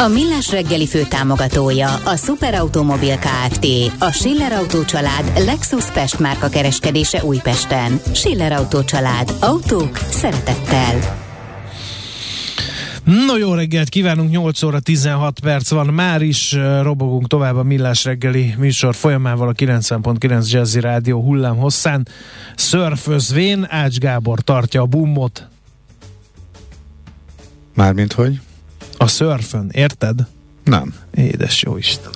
[0.00, 3.66] A Millás reggeli fő támogatója a Superautomobil KFT,
[3.98, 8.00] a Schiller Auto család Lexus Pest márka kereskedése Újpesten.
[8.12, 9.32] Schiller Auto család.
[9.40, 11.16] Autók szeretettel.
[13.26, 18.04] No jó reggelt kívánunk, 8 óra 16 perc van, már is robogunk tovább a Millás
[18.04, 22.08] reggeli műsor folyamával a 90.9 Jazzy Rádió hullám hosszán.
[22.56, 25.48] Szörfözvén Ács Gábor tartja a bummot.
[27.74, 28.40] Mármint hogy?
[28.98, 30.26] A szörfön, érted?
[30.64, 30.94] Nem.
[31.14, 32.10] Édes jó Isten.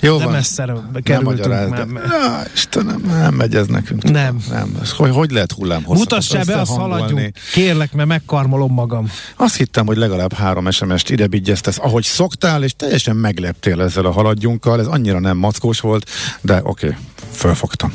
[0.00, 0.32] Jó De van.
[0.32, 1.86] messzere kerültünk Nem már.
[1.86, 2.16] de...
[2.16, 4.02] Ja, Istenem, nem megy ez nekünk.
[4.02, 4.42] Nem.
[4.50, 4.78] nem.
[4.82, 7.32] Ez Hogy, hogy lehet hullám Mutassál be, azt haladjunk.
[7.52, 9.10] Kérlek, mert megkarmolom magam.
[9.36, 14.10] Azt hittem, hogy legalább három SMS-t ide bigyeztesz, ahogy szoktál, és teljesen megleptél ezzel a
[14.10, 14.80] haladjunkkal.
[14.80, 16.98] Ez annyira nem mackós volt, de oké, okay,
[17.32, 17.92] fölfogtam.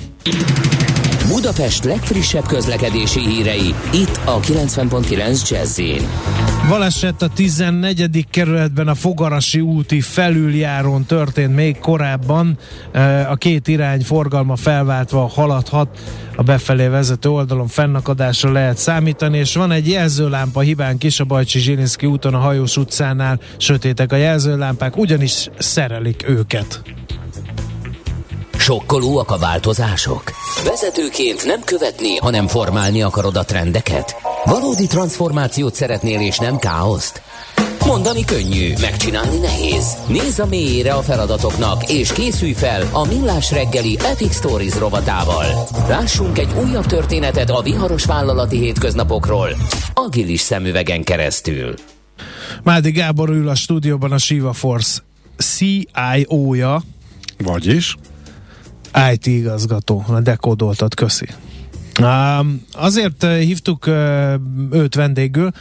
[1.28, 5.82] Budapest legfrissebb közlekedési hírei, itt a 90.9 jazz
[6.70, 8.26] Baleset a 14.
[8.30, 12.58] kerületben a Fogarasi úti felüljárón történt még korábban.
[13.30, 16.00] A két irány forgalma felváltva haladhat.
[16.36, 21.60] A befelé vezető oldalon fennakadásra lehet számítani, és van egy jelzőlámpa hibánk is a Bajcsi
[21.60, 23.40] Zsilinszki úton a Hajós utcánál.
[23.58, 26.82] Sötétek a jelzőlámpák, ugyanis szerelik őket.
[28.66, 30.24] Sokkolóak a változások?
[30.64, 34.16] Vezetőként nem követni, hanem formálni akarod a trendeket?
[34.44, 37.22] Valódi transformációt szeretnél és nem káoszt?
[37.86, 39.98] Mondani könnyű, megcsinálni nehéz.
[40.08, 45.46] Nézz a mélyére a feladatoknak, és készülj fel a Millás reggeli Epic Stories rovatával.
[45.88, 49.50] Lássunk egy újabb történetet a viharos vállalati hétköznapokról,
[49.94, 51.74] agilis szemüvegen keresztül.
[52.64, 55.02] Mádi Gábor ül a stúdióban a Shiva Force
[55.38, 56.82] CIO-ja.
[57.38, 57.96] Vagyis?
[59.12, 61.28] IT igazgató, dekódoltat, köszi.
[62.74, 64.34] Azért uh, hívtuk uh,
[64.72, 65.52] őt vendégül,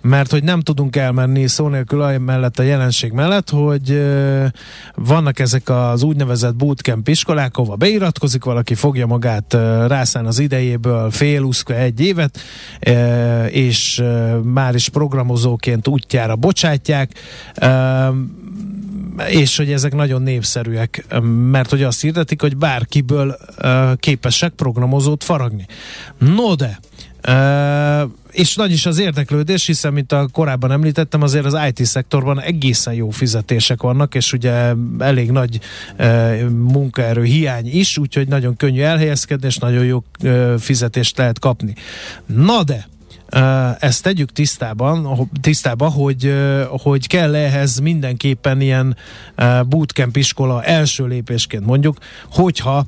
[0.00, 4.46] mert hogy nem tudunk elmenni szó nélkül mellett a jelenség mellett, hogy uh,
[4.94, 9.52] vannak ezek az úgynevezett bootcamp iskolák, ahova beiratkozik valaki, fogja magát
[9.86, 12.40] rászán az idejéből fél, uszka egy évet,
[13.48, 14.02] és
[14.42, 17.10] már is programozóként útjára bocsátják.
[19.28, 21.06] És hogy ezek nagyon népszerűek,
[21.50, 23.36] mert hogy azt hirdetik, hogy bárkiből
[23.96, 25.66] képesek programozót faragni.
[26.18, 26.80] No de,
[28.30, 32.94] és nagy is az érdeklődés, hiszen, mint a korábban említettem, azért az IT szektorban egészen
[32.94, 35.60] jó fizetések vannak, és ugye elég nagy
[36.48, 40.02] munkaerő hiány is, úgyhogy nagyon könnyű elhelyezkedni, és nagyon jó
[40.58, 41.74] fizetést lehet kapni.
[42.26, 42.88] Na de,
[43.78, 46.34] ezt tegyük tisztában, tisztába, hogy,
[46.68, 48.96] hogy kell ehhez mindenképpen ilyen
[49.66, 51.98] bootcamp iskola első lépésként mondjuk,
[52.30, 52.86] hogyha,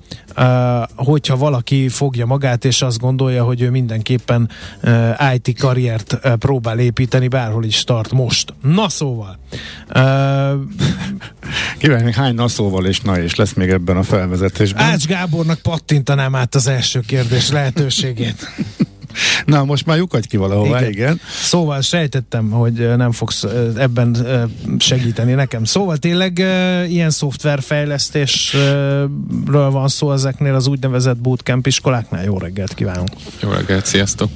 [0.97, 4.51] hogyha valaki fogja magát, és azt gondolja, hogy ő mindenképpen
[5.35, 8.55] IT karriert próbál építeni, bárhol is tart most.
[8.63, 9.39] Na szóval.
[11.79, 14.85] Kívánni hány na szóval és na és lesz még ebben a felvezetésben.
[14.85, 18.47] Ács Gábornak pattintanám át az első kérdés lehetőségét.
[19.45, 20.91] Na, most már lyukadj ki valahova, igen.
[20.91, 21.21] igen.
[21.43, 23.45] Szóval sejtettem, hogy nem fogsz
[23.77, 24.27] ebben
[24.79, 25.65] segíteni nekem.
[25.65, 26.39] Szóval tényleg
[26.89, 32.25] ilyen szoftverfejlesztésről van szó ezeknél az úgynevezett bootcamp iskoláknál.
[32.25, 33.11] Jó reggelt kívánunk!
[33.41, 34.31] Jó reggelt, sziasztok!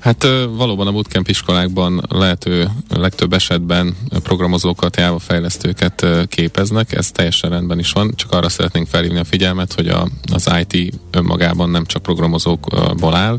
[0.00, 0.26] Hát
[0.56, 7.92] valóban a bootcamp iskolákban lehető legtöbb esetben programozókat, Java fejlesztőket képeznek, ez teljesen rendben is
[7.92, 13.14] van, csak arra szeretnénk felhívni a figyelmet, hogy a, az IT önmagában nem csak programozókból
[13.14, 13.38] áll,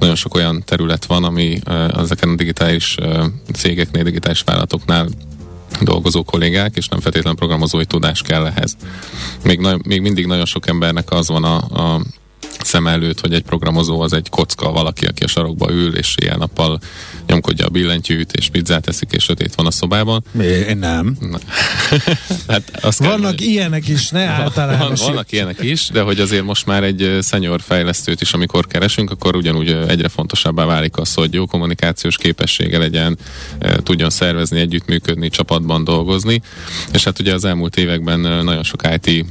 [0.00, 1.58] nagyon sok olyan terület van, ami
[1.96, 2.96] ezeken a digitális
[3.52, 5.08] cégeknél, digitális vállalatoknál
[5.80, 8.76] dolgozó kollégák, és nem feltétlenül programozói tudás kell ehhez.
[9.44, 12.00] Még, na- még mindig nagyon sok embernek az van a, a
[12.62, 16.38] szem előtt, hogy egy programozó az egy kocka, valaki, aki a sarokba ül, és ilyen
[16.38, 16.80] nappal
[17.26, 20.24] nyomkodja a billentyűt, és pizzát eszik, és sötét van a szobában.
[20.40, 21.16] Én nem.
[22.48, 24.88] hát azt vannak kell, ilyenek is, ne általában.
[24.88, 29.10] Van, vannak ilyenek is, de hogy azért most már egy senior fejlesztőt is, amikor keresünk,
[29.10, 33.18] akkor ugyanúgy egyre fontosabbá válik az, hogy jó kommunikációs képessége legyen,
[33.82, 36.42] tudjon szervezni, együttműködni, csapatban dolgozni.
[36.92, 39.26] És hát ugye az elmúlt években nagyon sok IT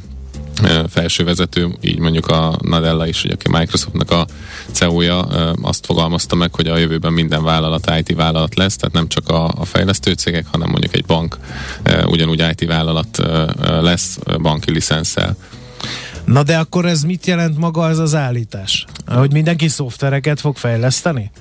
[0.89, 4.25] felsővezető, így mondjuk a Nadella is, ugye, aki Microsoftnak a
[4.71, 5.19] CEO-ja,
[5.61, 9.47] azt fogalmazta meg, hogy a jövőben minden vállalat IT vállalat lesz, tehát nem csak a,
[9.47, 11.37] a fejlesztő cégek, hanem mondjuk egy bank
[12.05, 13.17] ugyanúgy IT vállalat
[13.81, 15.37] lesz banki licenszel.
[16.25, 18.85] Na de akkor ez mit jelent maga ez az állítás?
[19.07, 21.31] Hogy mindenki szoftvereket fog fejleszteni?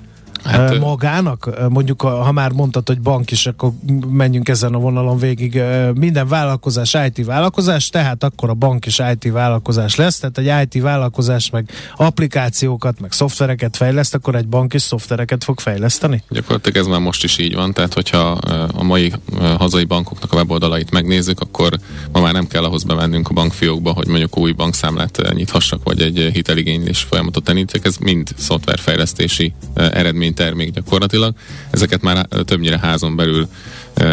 [0.45, 1.69] Hát, magának?
[1.69, 3.73] Mondjuk, ha már mondtad, hogy bank is, akkor
[4.09, 5.63] menjünk ezen a vonalon végig.
[5.95, 10.83] Minden vállalkozás IT vállalkozás, tehát akkor a bank is IT vállalkozás lesz, tehát egy IT
[10.83, 16.23] vállalkozás meg applikációkat, meg szoftvereket fejleszt, akkor egy bank is szoftvereket fog fejleszteni?
[16.31, 18.31] Gyakorlatilag ez már most is így van, tehát hogyha
[18.75, 19.13] a mai
[19.59, 21.79] hazai bankoknak a weboldalait megnézzük, akkor
[22.13, 26.31] ma már nem kell ahhoz bemennünk a bankfiókba, hogy mondjuk új bankszámlát nyithassak, vagy egy
[26.33, 31.35] hiteligénylés folyamatot elindítsak, ez mind szoftverfejlesztési eredmény termék gyakorlatilag.
[31.71, 33.49] Ezeket már többnyire házon belül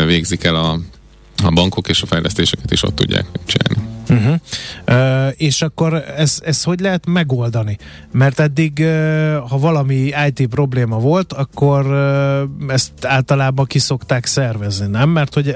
[0.06, 0.80] végzik el a,
[1.44, 3.95] a bankok, és a fejlesztéseket is ott tudják megcsinálni.
[4.10, 4.36] Uh-huh.
[4.88, 7.78] Uh, és akkor ezt ez hogy lehet megoldani?
[8.12, 15.10] Mert eddig, uh, ha valami IT probléma volt, akkor uh, ezt általában kiszokták szervezni, nem?
[15.10, 15.56] Mert hogy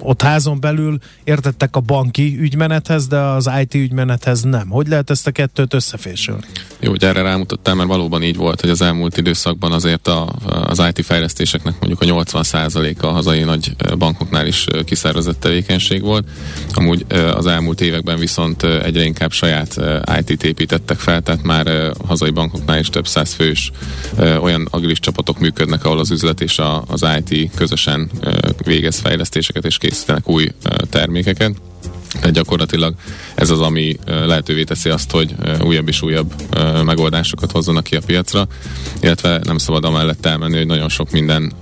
[0.00, 4.68] ott házon belül értettek a banki ügymenethez, de az IT ügymenethez nem.
[4.68, 6.44] Hogy lehet ezt a kettőt összefésülni?
[6.80, 10.28] Jó, hogy erre rámutattál, mert valóban így volt, hogy az elmúlt időszakban azért a,
[10.66, 16.28] az IT fejlesztéseknek mondjuk a 80%-a a hazai nagy bankoknál is kiszervezett tevékenység volt.
[16.74, 19.76] Amúgy az elmúlt években viszont egyre inkább saját
[20.18, 23.70] IT-t építettek fel, tehát már hazai bankoknál is több száz fős
[24.18, 28.10] olyan agilis csapatok működnek, ahol az üzlet és az IT közösen
[28.64, 30.48] végez fejlesztéseket és készítenek új
[30.90, 31.52] termékeket.
[32.12, 32.94] Tehát gyakorlatilag
[33.34, 36.32] ez az, ami lehetővé teszi azt, hogy újabb és újabb
[36.84, 38.46] megoldásokat hozzanak ki a piacra,
[39.00, 41.52] illetve nem szabad amellett elmenni, hogy nagyon sok minden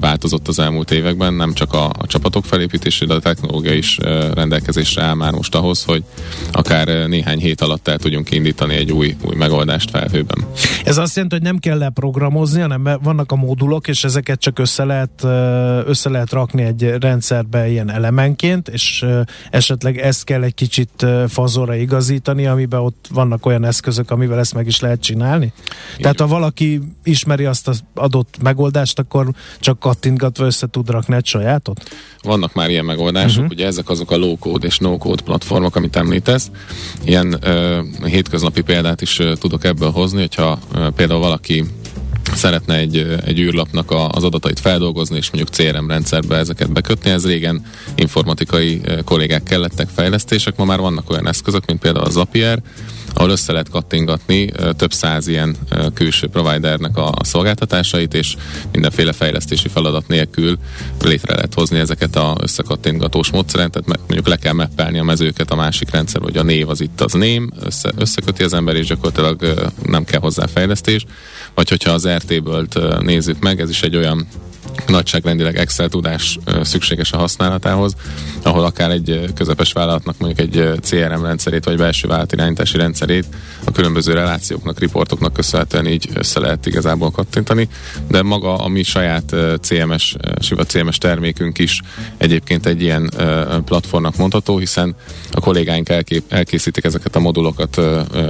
[0.00, 3.98] változott az elmúlt években, nem csak a, a csapatok felépítése, de a technológia is
[4.34, 6.02] rendelkezésre áll már most ahhoz, hogy
[6.52, 10.44] akár néhány hét alatt el tudjunk indítani egy új, új megoldást felhőben.
[10.84, 14.84] Ez azt jelenti, hogy nem kell leprogramozni, hanem vannak a módulok, és ezeket csak össze
[14.84, 15.24] lehet,
[15.86, 19.04] össze lehet rakni egy rendszerbe ilyen elemenként, és
[19.50, 24.66] esetleg ezt kell egy kicsit fazóra igazítani, amiben ott vannak olyan eszközök, amivel ezt meg
[24.66, 25.52] is lehet csinálni?
[25.88, 26.00] Igen.
[26.00, 29.28] Tehát ha valaki ismeri azt az adott megoldást, akkor
[29.60, 31.90] csak kattintgatva össze tud rakni egy sajátot?
[32.22, 33.50] Vannak már ilyen megoldások, uh-huh.
[33.50, 36.50] ugye ezek azok a low-code és no-code platformok, amit említesz.
[37.04, 41.64] Ilyen uh, hétköznapi példát is uh, tudok ebből hozni, hogyha uh, például valaki
[42.34, 47.10] szeretne egy, egy űrlapnak a, az adatait feldolgozni, és mondjuk CRM rendszerbe ezeket bekötni.
[47.10, 52.62] Ez régen informatikai kollégák kellettek fejlesztések, ma már vannak olyan eszközök, mint például a Zapier,
[53.14, 55.56] ahol össze lehet kattingatni több száz ilyen
[55.94, 58.36] külső providernek a szolgáltatásait, és
[58.72, 60.58] mindenféle fejlesztési feladat nélkül
[61.02, 65.56] létre lehet hozni ezeket a összekattingatós módszereket, tehát mondjuk le kell meppelni a mezőket a
[65.56, 69.70] másik rendszer, vagy a név az itt az ném, össze, összeköti az ember, és gyakorlatilag
[69.86, 71.06] nem kell hozzá fejlesztés.
[71.54, 72.66] Vagy hogyha az RT-ből
[73.00, 74.26] nézzük meg, ez is egy olyan
[74.90, 77.94] nagyságrendileg Excel tudás szükséges a használatához,
[78.42, 83.26] ahol akár egy közepes vállalatnak mondjuk egy CRM rendszerét, vagy belső vállalatirányítási rendszerét
[83.64, 87.68] a különböző relációknak, riportoknak köszönhetően így össze lehet igazából kattintani,
[88.08, 91.80] de maga a mi saját CMS, Siva CMS termékünk is
[92.16, 93.10] egyébként egy ilyen
[93.64, 94.94] platformnak mondható, hiszen
[95.32, 97.80] a kollégáink elkép, elkészítik ezeket a modulokat,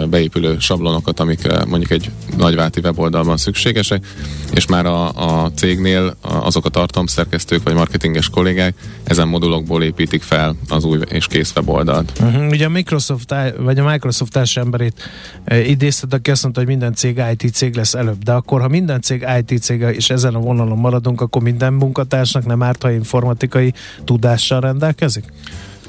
[0.09, 4.07] beépülő sablonokat, amik mondjuk egy nagyváti weboldalban szükségesek,
[4.55, 5.09] és már a,
[5.43, 6.17] a cégnél
[6.51, 8.75] azok a tartalomszerkesztők vagy marketinges kollégák
[9.05, 12.13] ezen modulokból építik fel az új és kész weboldalt.
[12.21, 12.49] Uh-huh.
[12.49, 15.03] Ugye a Microsoft, vagy a Microsoft emberét
[15.45, 18.69] e, idézted, aki azt mondta, hogy minden cég IT cég lesz előbb, de akkor ha
[18.69, 22.91] minden cég IT cég, és ezen a vonalon maradunk, akkor minden munkatársnak nem árt, ha
[22.91, 23.73] informatikai
[24.05, 25.25] tudással rendelkezik?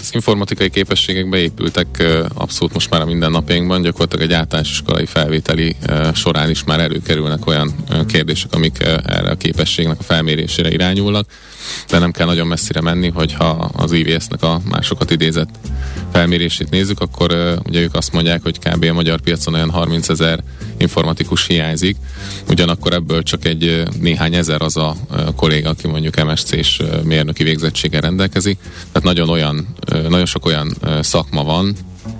[0.01, 2.03] Az informatikai képességek beépültek
[2.33, 5.75] abszolút most már a mindennapjainkban, gyakorlatilag egy általános iskolai felvételi
[6.13, 7.75] során is már előkerülnek olyan
[8.07, 11.29] kérdések, amik erre a képességnek a felmérésére irányulnak,
[11.89, 15.49] de nem kell nagyon messzire menni, hogyha az IVS-nek a másokat idézett
[16.11, 18.83] felmérését nézzük, akkor ugye ők azt mondják, hogy kb.
[18.83, 20.43] a magyar piacon olyan 30 ezer
[20.81, 21.95] informatikus hiányzik,
[22.49, 24.95] ugyanakkor ebből csak egy néhány ezer az a
[25.35, 28.57] kolléga, aki mondjuk MSC-s mérnöki végzettséggel rendelkezik,
[28.91, 29.67] tehát nagyon olyan,
[30.09, 31.75] nagyon sok olyan szakma van,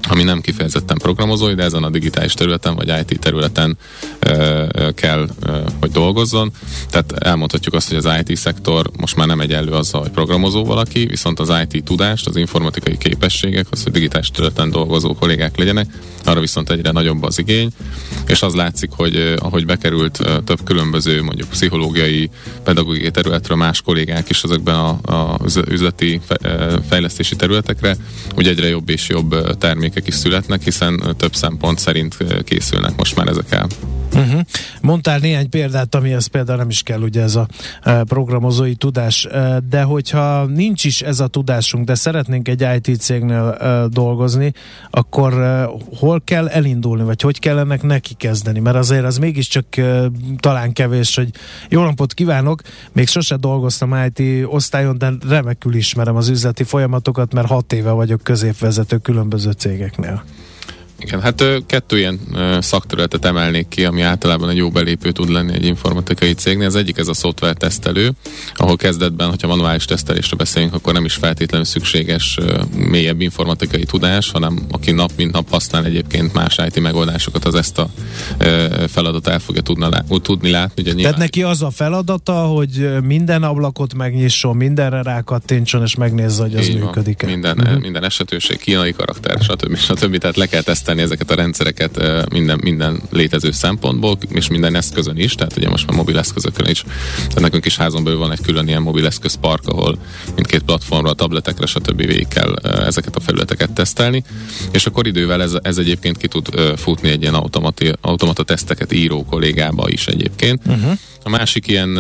[0.10, 3.77] ami nem kifejezetten programozói, de ezen a digitális területen vagy IT területen
[4.20, 4.65] ö,
[4.96, 6.51] kell, ö, hogy dolgozzon.
[6.89, 10.65] Tehát elmondhatjuk azt, hogy az IT szektor most már nem egy elő azzal, hogy programozó
[10.65, 15.88] valaki, viszont az IT tudást, az informatikai képességek, az, hogy digitális területen dolgozó kollégák legyenek,
[16.25, 17.70] arra viszont egyre nagyobb az igény,
[18.27, 22.29] és az látszik, hogy ö, ahogy bekerült ö, több különböző mondjuk pszichológiai,
[22.63, 25.39] pedagógiai területről más kollégák is ezekben a, a
[25.70, 26.22] üzleti
[26.89, 27.96] fejlesztési területekre,
[28.34, 29.58] hogy egyre jobb és jobb
[29.91, 33.67] termékek is születnek, hiszen több szempont szerint készülnek most már ezek el.
[34.15, 34.41] Uh-huh.
[34.81, 37.48] Mondtál néhány példát, amihez például nem is kell ugye ez a
[38.03, 39.27] programozói tudás,
[39.69, 43.57] de hogyha nincs is ez a tudásunk, de szeretnénk egy IT cégnél
[43.89, 44.53] dolgozni,
[44.89, 45.33] akkor
[45.95, 48.60] hol kell elindulni, vagy hogy kell ennek neki kezdeni?
[48.60, 49.65] Mert azért az mégiscsak
[50.39, 51.29] talán kevés, hogy
[51.69, 57.48] jó napot kívánok, még sose dolgoztam IT osztályon, de remekül ismerem az üzleti folyamatokat, mert
[57.48, 60.21] hat éve vagyok középvezető különböző cégeknél.
[61.03, 62.20] Igen, hát kettő ilyen
[62.60, 66.67] szakterületet emelnék ki, ami általában egy jó belépő tud lenni egy informatikai cégnél.
[66.67, 68.12] Az egyik ez a szoftver tesztelő,
[68.55, 72.38] ahol kezdetben, hogyha manuális tesztelésre beszélünk, akkor nem is feltétlenül szükséges
[72.75, 77.77] mélyebb informatikai tudás, hanem aki nap mint nap használ egyébként más IT megoldásokat, az ezt
[77.77, 77.89] a
[78.88, 80.81] feladat el fogja tudna, tudni látni.
[80.81, 86.55] Ugye Tehát neki az a feladata, hogy minden ablakot megnyisson, mindenre rákattintson, és megnézze, hogy
[86.55, 87.25] az működik-e.
[87.25, 87.79] Minden, uh-huh.
[87.79, 89.77] minden esetőség, kínai karakter, stb.
[89.77, 90.17] stb.
[90.17, 95.17] Tehát le kell tesztelni fejleszteni ezeket a rendszereket minden, minden létező szempontból, és minden eszközön
[95.17, 96.83] is, tehát ugye most már mobil eszközökön is.
[97.17, 99.98] Tehát nekünk is házon belül van egy külön ilyen mobil eszközpark, ahol
[100.36, 101.98] mindkét platformra, tabletekre, stb.
[101.98, 104.24] végig kell ezeket a felületeket tesztelni,
[104.71, 109.25] és akkor idővel ez, ez egyébként ki tud futni egy ilyen automati, automata teszteket író
[109.25, 110.62] kollégába is egyébként.
[110.65, 110.98] Uh-huh.
[111.24, 112.00] A másik ilyen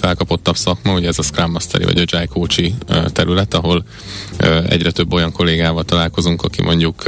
[0.00, 2.74] felkapottabb szakma, ugye ez a Scrum Mastery vagy Agile Coachy
[3.12, 3.84] terület, ahol
[4.68, 7.02] egyre több olyan kollégával találkozunk, aki mondjuk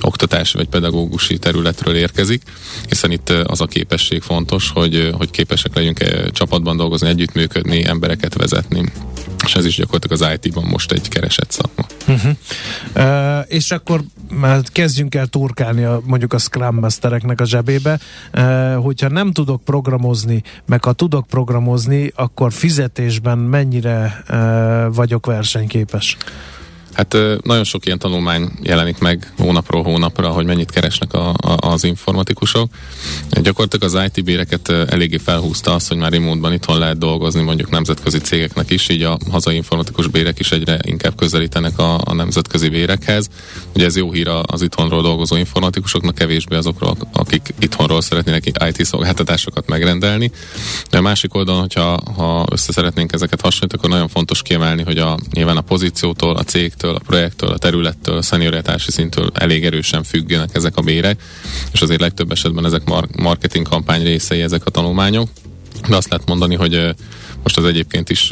[0.00, 2.42] oktatási vagy pedagógusi területről érkezik,
[2.88, 5.98] hiszen itt az a képesség fontos, hogy, hogy képesek legyünk
[6.32, 8.92] csapatban dolgozni, együttműködni, embereket vezetni
[9.44, 11.86] és ez is gyakorlatilag az IT-ban most egy keresett szakma.
[12.08, 12.32] Uh-huh.
[12.96, 14.00] Uh, és akkor
[14.30, 18.00] már kezdjünk el turkálni a, mondjuk a Scrum Mastereknek a zsebébe,
[18.34, 26.16] uh, hogyha nem tudok programozni, meg ha tudok programozni, akkor fizetésben mennyire uh, vagyok versenyképes?
[26.96, 31.84] Hát nagyon sok ilyen tanulmány jelenik meg hónapról hónapra, hogy mennyit keresnek a, a, az
[31.84, 32.70] informatikusok.
[33.30, 38.18] Gyakorlatilag az IT béreket eléggé felhúzta azt, hogy már remote itthon lehet dolgozni, mondjuk nemzetközi
[38.18, 43.28] cégeknek is, így a hazai informatikus bérek is egyre inkább közelítenek a, a nemzetközi bérekhez.
[43.74, 49.66] Ugye ez jó hír az itthonról dolgozó informatikusoknak, kevésbé azokról, akik itthonról szeretnének IT szolgáltatásokat
[49.68, 50.30] megrendelni.
[50.90, 54.98] De a másik oldalon, hogyha ha össze szeretnénk ezeket hasonlítani, akkor nagyon fontos kiemelni, hogy
[54.98, 59.64] a, nyilván a pozíciótól, a cégtől, cégtől, a projektől, a területtől, a szenioritási szintől elég
[59.64, 61.22] erősen függenek ezek a bérek,
[61.72, 65.28] és azért legtöbb esetben ezek mar- marketing kampány részei ezek a tanulmányok.
[65.88, 66.94] De azt lehet mondani, hogy
[67.46, 68.30] most az egyébként is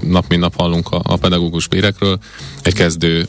[0.00, 2.18] nap mint nap hallunk a, a pedagógus bérekről.
[2.62, 3.26] Egy kezdő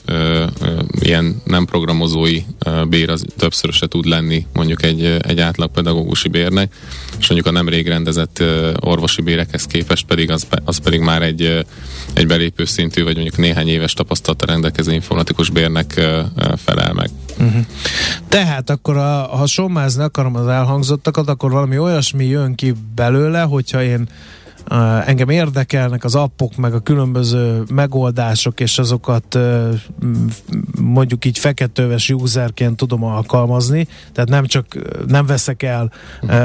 [0.99, 2.43] ilyen nem programozói
[2.89, 6.73] bér az többszöröse tud lenni mondjuk egy, egy átlag pedagógusi bérnek,
[7.19, 8.43] és mondjuk a nemrég rendezett
[8.79, 11.65] orvosi bérekhez képest pedig az, az pedig már egy,
[12.13, 16.01] egy belépő szintű, vagy mondjuk néhány éves tapasztalata rendelkező informatikus bérnek
[16.55, 17.09] felel meg.
[17.37, 17.65] Uh-huh.
[18.27, 23.83] Tehát akkor, a, ha sommázni akarom az elhangzottakat, akkor valami olyasmi jön ki belőle, hogyha
[23.83, 24.07] én
[25.05, 29.37] engem érdekelnek az appok, meg a különböző megoldások, és azokat
[30.83, 34.65] mondjuk így feketőves userként tudom alkalmazni, tehát nem csak
[35.07, 35.91] nem veszek el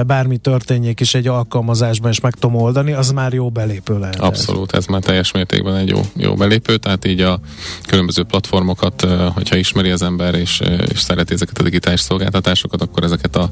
[0.06, 4.20] bármi történjék is egy alkalmazásban, és meg tudom oldani, az már jó belépő lehet.
[4.20, 7.40] Abszolút, ez már teljes mértékben egy jó, jó belépő, tehát így a
[7.86, 13.36] különböző platformokat, hogyha ismeri az ember, és, és szereti ezeket a digitális szolgáltatásokat, akkor ezeket
[13.36, 13.50] a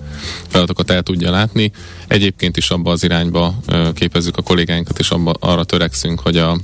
[0.48, 1.72] feladatokat el tudja látni.
[2.08, 3.54] Egyébként is abba az irányba
[3.94, 6.58] képezzük a kollégáinkat, és abba, arra törekszünk, hogy a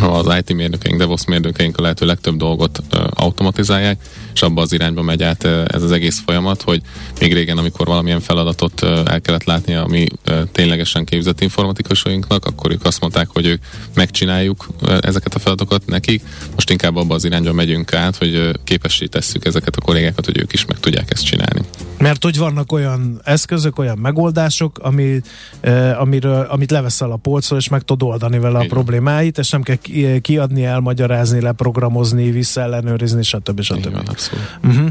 [0.00, 4.00] az IT mérnökeink, DevOps mérnökeink a lehető legtöbb dolgot automatizálják,
[4.34, 6.80] és abba az irányba megy át ez az egész folyamat, hogy
[7.20, 10.06] még régen, amikor valamilyen feladatot el kellett látni a mi
[10.52, 13.62] ténylegesen képzett informatikusainknak, akkor ők azt mondták, hogy ők
[13.94, 14.66] megcsináljuk
[15.00, 16.22] ezeket a feladatokat nekik.
[16.54, 20.52] Most inkább abba az irányba megyünk át, hogy képessé tesszük ezeket a kollégákat, hogy ők
[20.52, 21.60] is meg tudják ezt csinálni.
[21.98, 25.20] Mert hogy vannak olyan eszközök, olyan megoldások, ami,
[25.98, 28.70] amiről, amit leveszel a polcról, és meg tudod oldani vele Igen.
[28.70, 29.76] a problémáit, és nem kell
[30.20, 33.60] kiadni, elmagyarázni, leprogramozni, visszaellenőrizni, stb.
[33.60, 33.78] stb.
[33.78, 34.02] Igen,
[34.62, 34.88] uh-huh.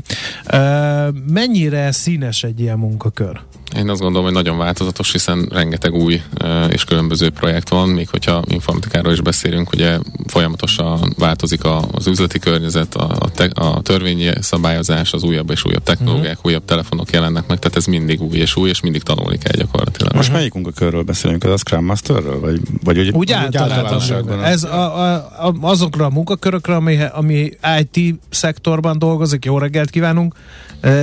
[0.54, 3.42] uh, mennyire színes egy ilyen munkakör?
[3.76, 6.22] Én azt gondolom, hogy nagyon változatos, hiszen rengeteg új
[6.70, 12.96] és különböző projekt van, még hogyha informatikáról is beszélünk, ugye folyamatosan változik az üzleti környezet,
[12.96, 16.46] a, a, te, a törvényi szabályozás, az újabb és újabb technológiák, uh-huh.
[16.46, 20.14] újabb telefonok jelennek meg, tehát ez mindig új és új, és mindig tanulni kell gyakorlatilag.
[20.14, 20.38] Most uh-huh.
[20.38, 21.44] melyik munkakörről beszélünk?
[21.44, 22.40] Az a Scrum Masterről?
[22.40, 24.44] Vagy, vagy úgy, úgy általánosságban?
[24.44, 25.14] Ez a, a,
[25.48, 30.36] a, azokra a munkakörökre, ami, ami IT szektorban dolgozik, jó reggelt kívánunk,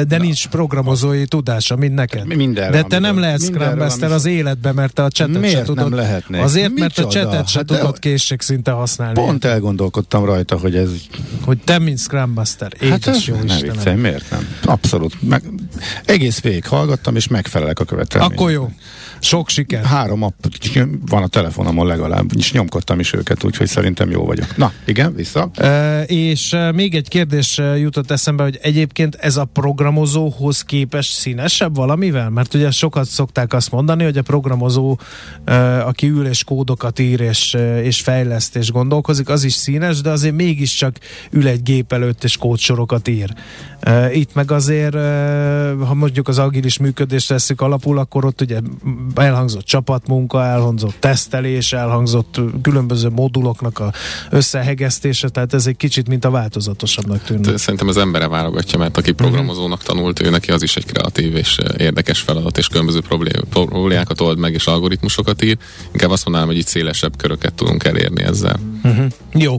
[0.09, 2.26] de nincs programozói tudása, mint neked.
[2.26, 2.82] Mind mindenre.
[2.82, 5.88] De te nem lehetsz Scrum Master az életben, mert te a csetet Miért se tudod.
[5.88, 6.42] nem lehetnék?
[6.42, 7.09] Azért, mert Micsoda?
[7.09, 9.14] a csetet se Hát tudod készségszinte használni.
[9.14, 10.88] Pont elgondolkodtam rajta, hogy ez...
[11.44, 12.73] Hogy te, mint Scrum Master.
[12.90, 14.49] Hát ez jó ne viccelj, miért nem?
[14.64, 15.28] Abszolút.
[15.28, 15.42] Meg,
[16.04, 18.38] egész végig hallgattam, és megfelelek a követelménynek.
[18.38, 18.71] Akkor jó.
[19.24, 19.84] Sok siker.
[19.84, 20.44] Három app
[21.06, 24.56] van a telefonomon legalább, és nyomkodtam is őket, úgyhogy szerintem jó vagyok.
[24.56, 25.50] Na, igen, vissza.
[25.58, 32.30] Uh, és még egy kérdés jutott eszembe, hogy egyébként ez a programozóhoz képest színesebb valamivel?
[32.30, 34.98] Mert ugye sokat szokták azt mondani, hogy a programozó,
[35.84, 40.34] aki ül és kódokat ír és, és fejleszt és gondolkozik, az is színes, de azért
[40.34, 40.96] mégiscsak
[41.30, 43.34] ül egy gép előtt és kódsorokat ír.
[44.12, 44.94] Itt meg azért,
[45.86, 48.60] ha mondjuk az agilis működést veszük alapul, akkor ott ugye
[49.14, 53.92] elhangzott csapatmunka, elhangzott tesztelés, elhangzott különböző moduloknak a
[54.31, 57.57] összehegesztése, tehát ez egy kicsit mint a változatosabbnak tűnik.
[57.57, 61.59] Szerintem az embere válogatja, mert aki programozónak tanult, ő neki az is egy kreatív és
[61.78, 65.57] érdekes feladat, és különböző problé- problémákat old meg, és algoritmusokat ír.
[65.92, 68.61] Inkább azt mondanám, hogy itt szélesebb köröket tudunk elérni ezzel.
[68.85, 69.07] Uh-huh.
[69.33, 69.57] Jó.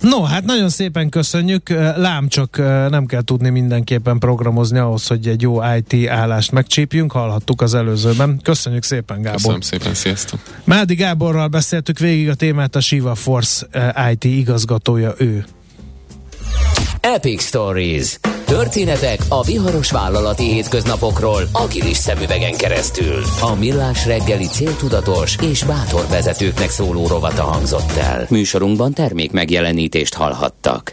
[0.00, 1.68] No, hát nagyon szépen köszönjük.
[1.96, 2.56] Lám csak
[2.90, 7.12] nem kell tudni mindenképpen programozni ahhoz, hogy egy jó IT állást megcsípjünk.
[7.12, 8.40] Hallhattuk az előzőben.
[8.42, 9.36] Köszönjük szépen, Gábor.
[9.36, 10.40] Köszönöm szépen, sziasztok!
[10.64, 15.44] Mádi Gáborral beszéltük végig a témát, a Shiva Force eh, IT igazgatója ő.
[17.00, 18.18] Epic Stories.
[18.46, 23.22] Történetek a viharos vállalati hétköznapokról agilis szemüvegen keresztül.
[23.40, 28.26] A millás reggeli céltudatos és bátor vezetőknek szóló rovata hangzott el.
[28.30, 30.92] Műsorunkban termék megjelenítést hallhattak.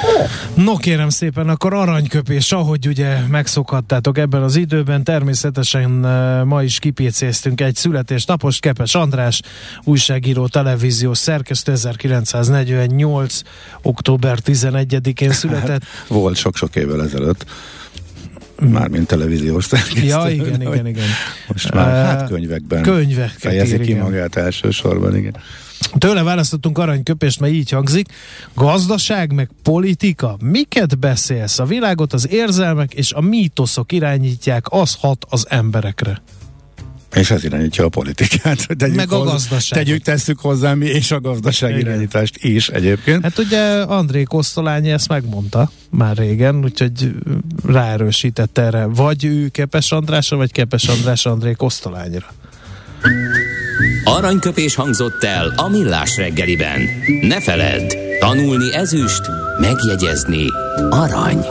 [0.53, 5.89] No kérem szépen, akkor aranyköpés, ahogy ugye megszokhattátok ebben az időben, természetesen
[6.45, 9.41] ma is kipécéztünk egy születésnapost, Kepes András,
[9.83, 13.41] újságíró, televíziós szerkesztő 1948.
[13.81, 15.83] október 11-én született.
[16.07, 17.45] Volt sok-sok évvel ezelőtt.
[18.69, 20.03] Mármint televíziós szerkesztő.
[20.03, 21.07] Ja, igen, igen, igen.
[21.47, 24.03] Most már hát könyvekben könyveket fejezi ki igen.
[24.03, 25.35] magát elsősorban, igen.
[25.97, 28.07] Tőle választottunk aranyköpést, mert így hangzik.
[28.53, 30.37] Gazdaság meg politika?
[30.41, 31.59] Miket beszélsz?
[31.59, 36.21] A világot az érzelmek és a mítoszok irányítják, az hat az emberekre.
[37.15, 38.67] És ez irányítja a politikát.
[38.77, 39.85] Tegyük Meg a hozzá- gazdaságot.
[39.85, 41.81] Tegyük, tesszük hozzá mi és a gazdaság Igen.
[41.81, 43.23] irányítást is egyébként.
[43.23, 47.11] Hát ugye André Kosztolányi ezt megmondta már régen, úgyhogy
[47.65, 48.85] ráerősített erre.
[48.85, 52.33] Vagy ő Kepes Andrásra, vagy Kepes András André Kosztolányra.
[54.03, 56.81] Aranyköpés hangzott el a millás reggeliben.
[57.21, 59.21] Ne feledd, tanulni ezüst,
[59.59, 60.45] megjegyezni
[60.89, 61.45] arany.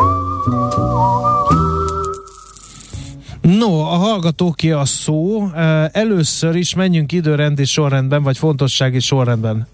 [3.41, 5.49] No, a hallgató ki a szó.
[5.93, 9.67] Először is menjünk időrendi sorrendben, vagy fontossági sorrendben.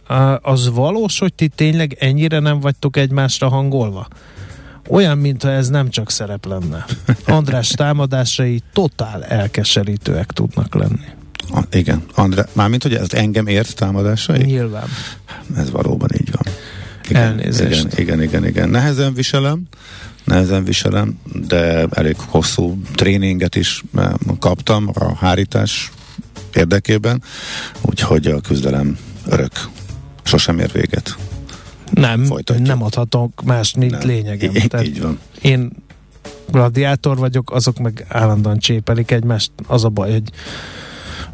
[0.42, 4.08] Az valós, hogy ti tényleg ennyire nem vagytok egymásra hangolva?
[4.88, 6.84] Olyan, mintha ez nem csak szerep lenne.
[7.26, 11.06] András támadásai totál elkeserítőek tudnak lenni.
[11.52, 14.42] A, igen, Andrá, mármint, hogy ez engem ért támadásai?
[14.42, 14.88] Nyilván.
[15.56, 16.54] Ez valóban így van.
[17.22, 17.98] Elnézést.
[17.98, 18.68] Igen, igen, igen, igen.
[18.68, 19.62] Nehezen viselem,
[20.24, 25.90] nehezen viselem, de elég hosszú tréninget is eh, kaptam a hárítás
[26.54, 27.22] érdekében,
[27.80, 29.52] úgyhogy a küzdelem örök.
[30.22, 31.16] Sosem ér véget.
[31.90, 32.66] Nem, Folytatjuk.
[32.66, 34.00] nem adhatok más, mint Nem.
[34.06, 34.54] lényegem.
[34.54, 35.18] Í- Tehát így van.
[35.40, 35.70] én
[36.50, 39.50] gladiátor vagyok, azok meg állandóan csépelik egymást.
[39.66, 40.30] Az a baj, hogy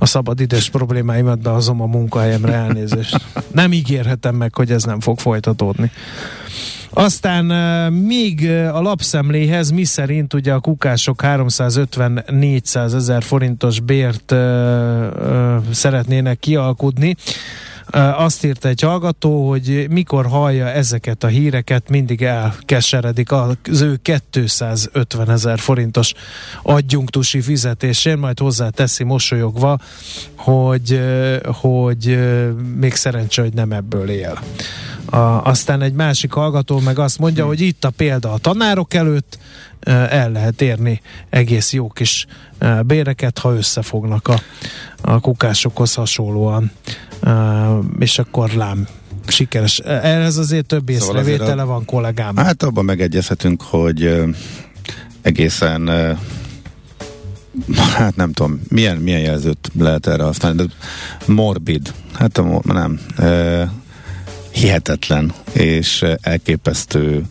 [0.03, 3.21] a szabad idős problémáimat behozom a munkahelyemre elnézést.
[3.53, 5.91] Nem ígérhetem meg, hogy ez nem fog folytatódni.
[6.91, 7.45] Aztán
[7.93, 16.39] még a lapszemléhez, mi szerint ugye a kukások 350-400 ezer forintos bért uh, uh, szeretnének
[16.39, 17.17] kialkudni.
[18.17, 25.31] Azt írta egy hallgató, hogy mikor hallja ezeket a híreket, mindig elkeseredik az ő 250
[25.31, 26.13] ezer forintos
[26.63, 29.79] adjunktusi fizetésén, majd hozzá teszi mosolyogva,
[30.37, 31.01] hogy,
[31.45, 32.19] hogy
[32.77, 34.39] még szerencse, hogy nem ebből él.
[35.05, 39.39] A, aztán egy másik hallgató meg azt mondja, hogy itt a példa a tanárok előtt,
[39.87, 42.27] el lehet érni egész jó kis
[42.87, 44.41] béreket, ha összefognak a,
[45.01, 46.71] a kukásokhoz hasonlóan.
[47.99, 48.87] És akkor lám
[49.27, 49.79] sikeres.
[49.79, 52.37] Ez azért több Szóval észrevétele a- van kollégám.
[52.37, 54.23] Hát abban megegyezhetünk, hogy
[55.23, 55.89] egészen
[57.77, 60.73] hát nem tudom, milyen, milyen jelzőt lehet erre használni, de
[61.27, 63.01] morbid, hát a, nem,
[64.51, 67.23] hihetetlen és elképesztő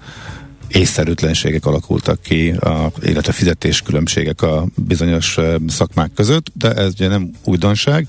[0.72, 8.08] észszerűtlenségek alakultak ki, a, illetve fizetéskülönbségek a bizonyos szakmák között, de ez ugye nem újdonság,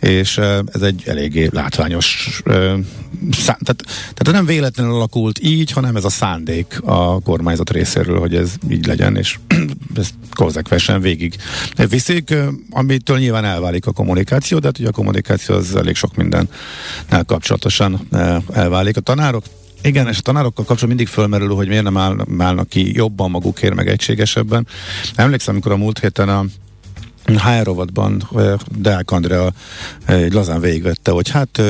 [0.00, 0.38] és
[0.72, 2.40] ez egy eléggé látványos
[3.30, 8.54] tehát, tehát nem véletlenül alakult így, hanem ez a szándék a kormányzat részéről, hogy ez
[8.70, 9.38] így legyen, és
[9.96, 11.36] ez konzekvensen végig
[11.88, 12.34] viszik,
[12.70, 16.48] amitől nyilván elválik a kommunikáció, de hát ugye a kommunikáció az elég sok minden
[17.26, 18.08] kapcsolatosan
[18.52, 18.96] elválik.
[18.96, 19.44] A tanárok
[19.82, 23.74] igen, és a tanárokkal kapcsolatban mindig fölmerül, hogy miért nem áll, állnak ki jobban magukért,
[23.74, 24.66] meg egységesebben.
[25.14, 26.44] Emlékszem, amikor a múlt héten a
[27.24, 28.28] HR rovatban
[28.76, 29.52] Deák Andrea
[30.06, 31.62] egy lazán végigvette, hogy hát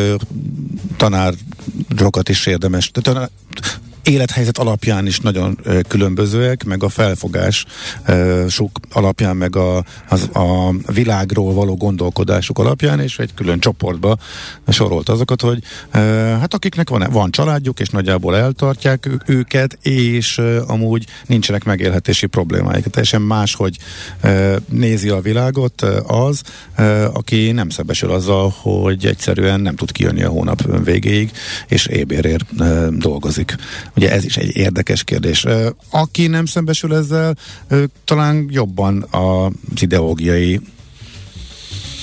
[0.96, 3.31] tanárokat is érdemes, tanár,
[4.03, 7.65] élethelyzet alapján is nagyon különbözőek, meg a felfogás
[8.49, 14.17] sok alapján, meg a, az, a világról való gondolkodásuk alapján, és egy külön csoportba
[14.69, 15.62] sorolt azokat, hogy
[16.41, 22.85] hát akiknek van, van családjuk, és nagyjából eltartják őket, és amúgy nincsenek megélhetési problémáik.
[22.85, 23.77] Teljesen más, hogy
[24.69, 26.43] nézi a világot az,
[27.12, 31.31] aki nem szembesül azzal, hogy egyszerűen nem tud kijönni a hónap végéig,
[31.69, 33.57] és ébérért ö, dolgozik.
[33.96, 35.46] Ugye ez is egy érdekes kérdés.
[35.90, 37.37] Aki nem szembesül ezzel,
[38.05, 40.61] talán jobban az ideológiai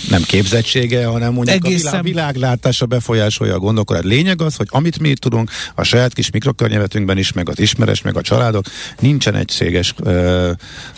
[0.09, 1.99] nem képzettsége, hanem mondjuk Egészen...
[1.99, 4.05] a világ, világlátása befolyásolja a gondolkodást.
[4.05, 8.17] Lényeg az, hogy amit mi tudunk, a saját kis mikrokörnyezetünkben is, meg az ismeres, meg
[8.17, 8.65] a családok,
[8.99, 10.51] nincsen egységes ö,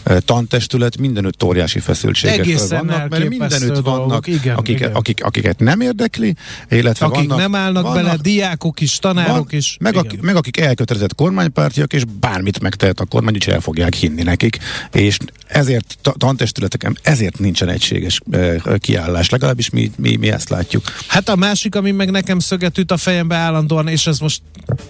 [0.03, 3.83] ö, tantestület, mindenütt óriási feszültségek Egészen vannak, mert mindenütt dolgok.
[3.83, 4.91] vannak, igen, akik, igen.
[4.91, 6.35] Akik, akiket nem érdekli,
[6.69, 9.77] illetve akik vannak, nem állnak vannak, bele, diákok is, tanárok van, is.
[9.79, 14.23] Meg, akik, meg akik elkötelezett kormánypártiak, és bármit megtehet a kormány, úgyhogy el fogják hinni
[14.23, 14.57] nekik.
[14.91, 18.55] És ezért tantestületeken, ezért nincsen egységes uh,
[18.91, 20.83] kiállás legalábbis mi, mi, mi ezt látjuk.
[21.07, 24.41] Hát a másik, ami meg nekem szöget üt a fejembe állandóan, és ez most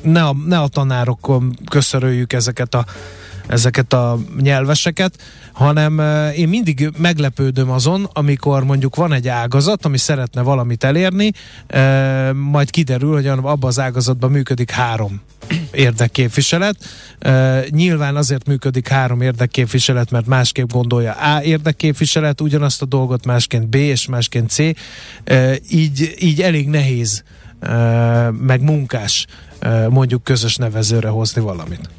[0.02, 2.86] ne a, ne a tanárokon köszöröljük ezeket a
[3.48, 5.14] ezeket a nyelveseket,
[5.52, 6.00] hanem
[6.36, 11.32] én mindig meglepődöm azon, amikor mondjuk van egy ágazat, ami szeretne valamit elérni,
[12.34, 15.22] majd kiderül, hogy abban az ágazatban működik három
[15.72, 16.76] érdekképviselet.
[17.70, 23.76] nyilván azért működik három érdekképviselet, mert másképp gondolja A érdekképviselet, ugyanazt a dolgot másként B
[23.76, 24.58] és másként C.
[25.70, 27.24] így, így elég nehéz,
[28.32, 29.26] meg munkás
[29.90, 31.90] mondjuk közös nevezőre hozni valamit.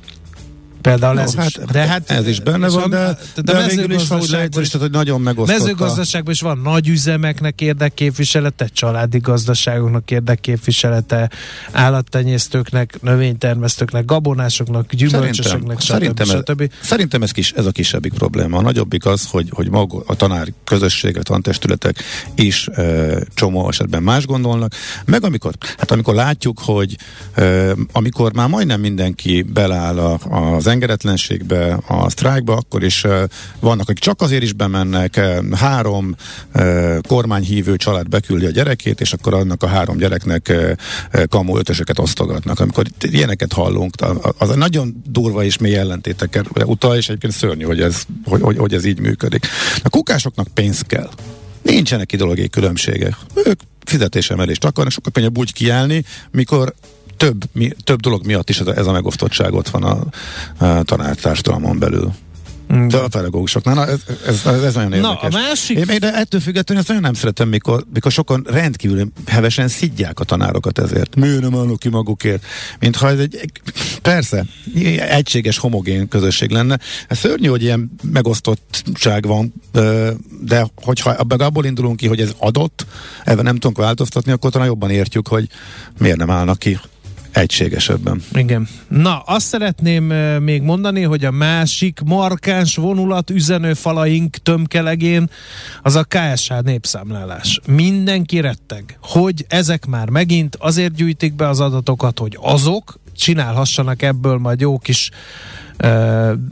[0.83, 1.57] Például ez no, is.
[1.57, 4.91] Hát, de hát ez is benne van, de, de, de végül is úgy leegyszerűsített, hogy
[4.91, 5.59] nagyon megosztott.
[5.59, 11.31] Mezőgazdaságban is van nagy üzemeknek érdekképviselete, családi gazdaságoknak érdekképviselete,
[11.73, 16.33] állattenyésztőknek, növénytermesztőknek, gabonásoknak, gyümölcsösöknek, szerintem, stb.
[16.39, 18.59] Szerintem, ez, szerintem ez, kis, ez a kisebbik probléma.
[18.59, 22.03] A nagyobbik az, hogy, hogy maga a tanár közösség, a tantestületek
[22.35, 26.97] is e, csomó esetben más gondolnak, meg amikor, hát amikor látjuk, hogy
[27.35, 30.19] e, amikor már majdnem mindenki beláll a,
[30.55, 33.05] az engedetlenségbe, a sztrájkba, akkor is
[33.61, 35.21] vannak, akik csak azért is bemennek,
[35.53, 36.17] három
[37.09, 40.53] kormányhívő család beküldi a gyerekét, és akkor annak a három gyereknek
[41.29, 42.61] kamu ötösöket osztogatnak.
[42.61, 43.95] Amikor ilyeneket hallunk,
[44.39, 48.57] az a nagyon durva és mély ellentétekkel utal, és egyébként szörnyű, hogy ez, hogy, hogy,
[48.57, 49.47] hogy ez így működik.
[49.83, 51.11] A kukásoknak pénz kell.
[51.63, 53.17] Nincsenek ideológiai különbségek.
[53.45, 56.75] Ők fizetésemelést akarnak, sokkal könnyebb úgy kiállni, mikor
[57.23, 60.05] több, mi, több dolog miatt is ez a, ez a megosztottság ott van a,
[60.65, 62.13] a tanártársadalmon belül.
[62.75, 62.87] Mm.
[62.87, 65.21] De a pedagógusoknál, na, ez, ez, ez, ez nagyon érdekes.
[65.21, 65.79] Na, a másik...
[65.79, 70.25] Én, de ettől függetlenül ezt nagyon nem szeretem, mikor, mikor sokan rendkívül hevesen szidják a
[70.25, 71.17] tanárokat ezért.
[71.17, 72.45] Miért nem állnak ki magukért?
[72.79, 73.51] Mintha ez egy,
[74.03, 74.45] persze,
[74.99, 76.79] egységes, homogén közösség lenne.
[77.09, 79.53] Ez szörnyű, hogy ilyen megosztottság van,
[80.41, 82.87] de hogyha abból indulunk ki, hogy ez adott,
[83.25, 85.49] ebben nem tudunk változtatni, akkor talán jobban értjük, hogy
[85.99, 86.79] miért nem állnak ki
[87.33, 88.23] egységesebben.
[88.33, 88.69] Igen.
[88.89, 90.05] Na, azt szeretném
[90.43, 95.31] még mondani, hogy a másik markáns vonulat üzenőfalaink tömkelegén
[95.83, 97.61] az a KSH népszámlálás.
[97.67, 104.39] Mindenki retteg, hogy ezek már megint azért gyűjtik be az adatokat, hogy azok csinálhassanak ebből
[104.39, 105.11] majd jó kis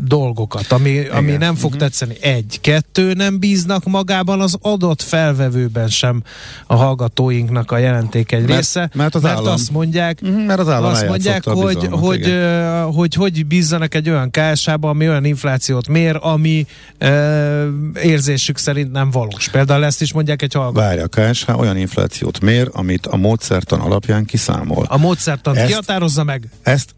[0.06, 1.80] dolgokat, ami, ami nem fog uh-huh.
[1.80, 2.16] tetszeni.
[2.20, 6.22] Egy, kettő, nem bíznak magában az adott felvevőben sem
[6.66, 8.90] a hallgatóinknak a jelenték egy mert, része.
[8.94, 9.52] Mert, az mert állam.
[9.52, 12.34] azt mondják, uh-huh, mert az állam azt mondják hogy, hogy, hogy, hogy,
[12.94, 16.66] hogy, hogy bízzanak egy olyan KSH-ba, ami olyan inflációt mér, ami
[17.00, 17.66] uh,
[18.02, 19.48] érzésük szerint nem valós.
[19.48, 20.86] Például ezt is mondják egy hallgató.
[20.86, 24.86] Várja, a KSH olyan inflációt mér, amit a módszertan alapján kiszámol.
[24.88, 26.48] A módszertan ezt, kihatározza meg?
[26.62, 26.94] Ezt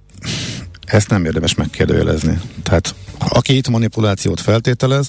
[0.92, 2.40] ezt nem érdemes megkérdőjelezni.
[2.62, 2.94] Tehát
[3.28, 5.08] aki itt manipulációt feltételez,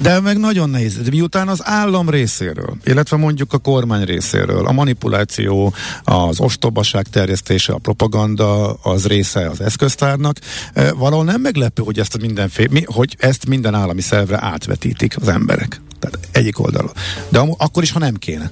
[0.00, 0.96] de meg nagyon nehéz.
[0.96, 7.72] De miután az állam részéről, illetve mondjuk a kormány részéről, a manipuláció, az ostobaság terjesztése,
[7.72, 10.36] a propaganda az része az eszköztárnak,
[10.72, 15.80] eh, valahol nem meglepő, hogy ezt, mindenféle, hogy ezt minden állami szervre átvetítik az emberek.
[15.98, 16.92] Tehát egyik oldalon.
[17.28, 18.50] De am- akkor is, ha nem kéne.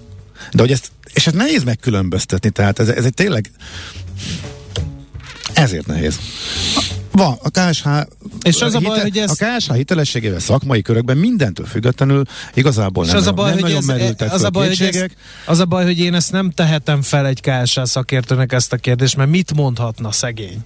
[0.53, 3.51] De hogy ezt, és ez nehéz megkülönböztetni, tehát ez, ez egy tényleg
[5.55, 6.19] ezért nehéz.
[7.13, 7.87] Van, a KSH,
[8.43, 12.23] És az a baj, hogy ez- a KSH hitelességével szakmai körökben mindentől függetlenül
[12.55, 14.77] igazából És nem, az a baj, nem hogy nagyon ez, merültek az, a baj, hogy
[14.77, 15.11] kétségek.
[15.11, 18.77] ez, az a baj, hogy én ezt nem tehetem fel egy KSA szakértőnek ezt a
[18.77, 20.59] kérdést, mert mit mondhatna szegény?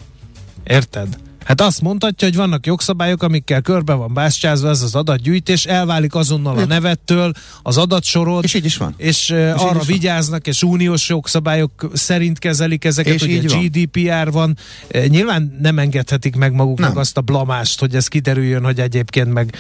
[0.65, 1.19] Érted?
[1.47, 6.59] Hát azt mondhatja, hogy vannak jogszabályok, amikkel körbe van bástyázva ez az adatgyűjtés, elválik azonnal
[6.59, 7.33] a nevettől
[7.63, 8.95] az adatsorod, És így is van.
[8.97, 9.87] és, uh, így arra van.
[9.87, 13.61] vigyáznak, és uniós jogszabályok szerint kezelik ezeket, És ugye így van.
[13.65, 14.57] GDPR van.
[14.95, 16.99] Uh, Nyilván nem engedhetik meg maguknak Nem.
[16.99, 19.55] azt a blamást, hogy ez kiderüljön, hogy egyébként meg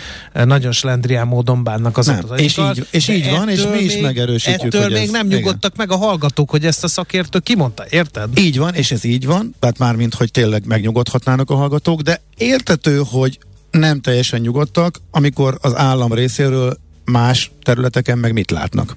[0.44, 2.16] nagyon slendrián módon bánnak az Nem.
[2.18, 2.72] adatainkkal.
[2.72, 5.38] És így- és így van, és mi is megerősítjük, Ettől hogy még ez- nem igen.
[5.38, 8.38] nyugodtak meg a hallgatók, hogy ezt a szakértő kimondta, érted?
[8.38, 12.22] Így van, és ez így van, tehát már mint hogy tényleg megnyugodhatnának a hallgatók, de
[12.36, 13.38] értető, hogy
[13.70, 18.96] nem teljesen nyugodtak, amikor az állam részéről más területeken meg mit látnak.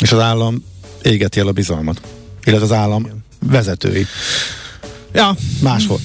[0.00, 0.64] És az állam
[1.02, 2.00] égeti el a bizalmat.
[2.44, 3.06] Illetve az állam
[3.46, 4.06] vezetői.
[5.14, 5.98] Ja, Máshol.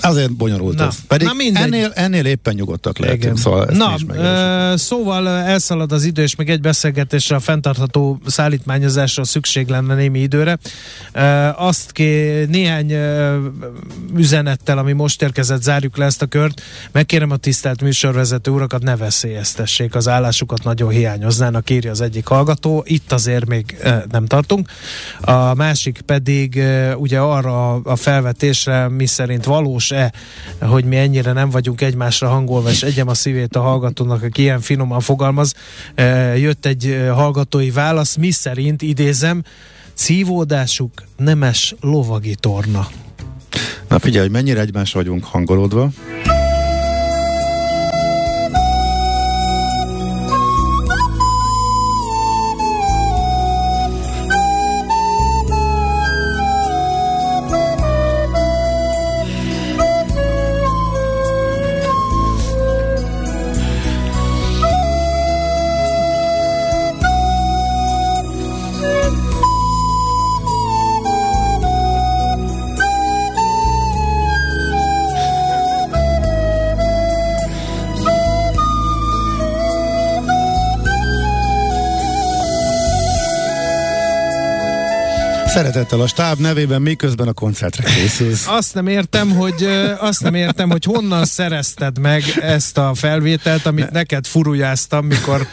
[0.00, 0.86] Azért bonyolult Na.
[0.86, 0.96] ez.
[1.06, 1.62] Pedig Na mindegy.
[1.62, 3.38] ennél, ennél éppen nyugodtak lehetünk.
[3.38, 9.68] Szóval Na, ö, szóval elszalad az idő, és még egy beszélgetésre a fenntartható szállítmányozásra szükség
[9.68, 10.58] lenne némi időre.
[11.56, 12.92] Azt ké, néhány
[14.16, 16.62] üzenettel, ami most érkezett, zárjuk le ezt a kört.
[16.92, 22.84] Megkérem a tisztelt műsorvezető urakat, ne veszélyeztessék az állásukat, nagyon hiányoznának, írja az egyik hallgató.
[22.86, 23.76] Itt azért még
[24.10, 24.68] nem tartunk.
[25.20, 26.62] A másik pedig
[26.96, 27.96] ugye arra a
[28.54, 30.12] felvetésre, mi szerint valós-e,
[30.60, 34.60] hogy mi ennyire nem vagyunk egymásra hangolva, és egyem a szívét a hallgatónak, aki ilyen
[34.60, 35.54] finoman fogalmaz.
[35.94, 39.42] Ö, Jött egy ö, hallgatói válasz, mi szerint, idézem,
[39.94, 42.88] cívódásuk nemes lovagi torna.
[43.88, 45.90] Na figyelj, mennyire egymásra vagyunk hangolódva.
[85.54, 88.46] Szeretettel a stáb nevében, miközben a koncertre készülsz.
[88.58, 93.90] Azt nem értem, hogy azt nem értem, hogy honnan szerezted meg ezt a felvételt, amit
[93.90, 95.46] neked furujáztam, mikor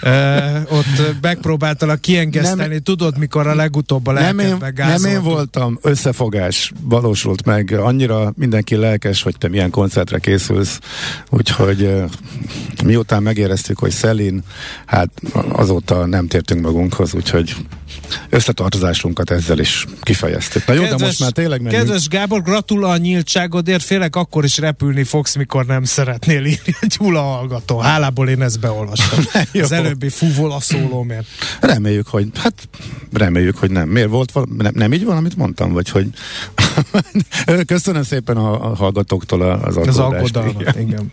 [0.00, 0.36] ö,
[0.68, 2.72] ott megpróbáltalak kiengesztelni.
[2.72, 7.72] Nem- Tudod, mikor a legutóbb a Nem én, nem én voltam, összefogás valósult meg.
[7.72, 10.78] Annyira mindenki lelkes, hogy te milyen koncertre készülsz.
[11.30, 12.02] Úgyhogy
[12.84, 14.42] miután megéreztük, hogy Szelin,
[14.86, 15.08] hát
[15.52, 17.54] azóta nem tértünk magunkhoz, úgyhogy
[18.28, 20.66] összetartozásunkat ezzel is kifejeztük.
[20.66, 21.84] Na jó, de most már tényleg menjünk.
[21.84, 26.86] Kedves Gábor, gratul a nyíltságodért, félek akkor is repülni fogsz, mikor nem szeretnél írni a
[26.98, 27.78] Gyula hallgató.
[27.78, 29.24] Hálából én ezt beolvastam.
[29.62, 31.26] Az előbbi fúvol a szólómért.
[31.60, 32.68] Reméljük, hogy, hát
[33.12, 33.88] reméljük, hogy nem.
[33.88, 36.06] Miért volt val- nem, nem így van, amit mondtam, vagy hogy
[37.66, 40.36] köszönöm szépen a, a hallgatóktól az Az aggódást.
[40.36, 41.12] aggodalmat, igen.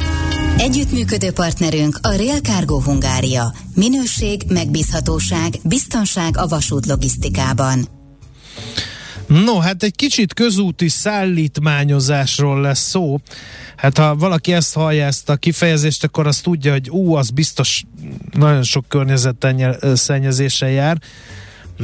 [0.61, 3.53] Együttműködő partnerünk a Real Cargo Hungária.
[3.75, 7.87] Minőség, megbízhatóság, biztonság a vasút logisztikában.
[9.27, 13.19] No, hát egy kicsit közúti szállítmányozásról lesz szó.
[13.75, 17.83] Hát ha valaki ezt hallja, ezt a kifejezést, akkor azt tudja, hogy ú, az biztos
[18.31, 20.97] nagyon sok környezetszennyezéssel jár.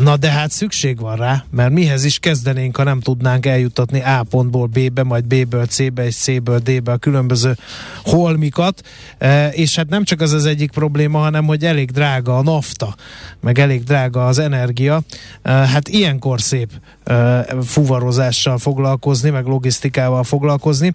[0.04, 4.26] Na de hát szükség van rá, mert mihez is kezdenénk, ha nem tudnánk eljutatni A
[4.30, 7.58] pontból B-be, majd B-ből C-be és C-ből D-be a különböző
[8.04, 8.82] holmikat,
[9.18, 12.96] e, és hát nem csak az az egyik probléma, hanem hogy elég drága a nafta,
[13.42, 15.02] meg elég drága az energia.
[15.42, 16.70] E, hát ilyenkor szép
[17.04, 20.94] e, fuvarozással foglalkozni, meg logisztikával foglalkozni,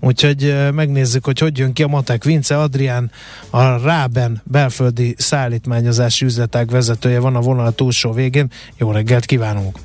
[0.00, 2.24] úgyhogy e, megnézzük, hogy hogy jön ki a Matek.
[2.24, 3.10] Vince Adrián,
[3.50, 8.43] a Ráben belföldi szállítmányozási üzletág vezetője van a vonal túlsó végén,
[8.78, 9.78] jó reggelt kívánunk!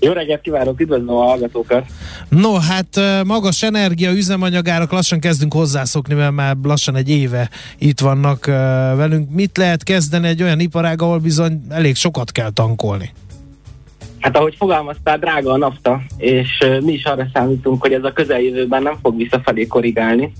[0.00, 1.84] Jó reggelt kívánok, üdvözlöm a hallgatókat!
[2.28, 8.46] No, hát magas energia, üzemanyagárak, lassan kezdünk hozzászokni, mert már lassan egy éve itt vannak
[8.96, 9.30] velünk.
[9.30, 13.12] Mit lehet kezdeni egy olyan iparág, ahol bizony elég sokat kell tankolni?
[14.20, 16.48] Hát ahogy fogalmaztál, drága a nafta, és
[16.80, 20.32] mi is arra számítunk, hogy ez a közeljövőben nem fog visszafelé korrigálni.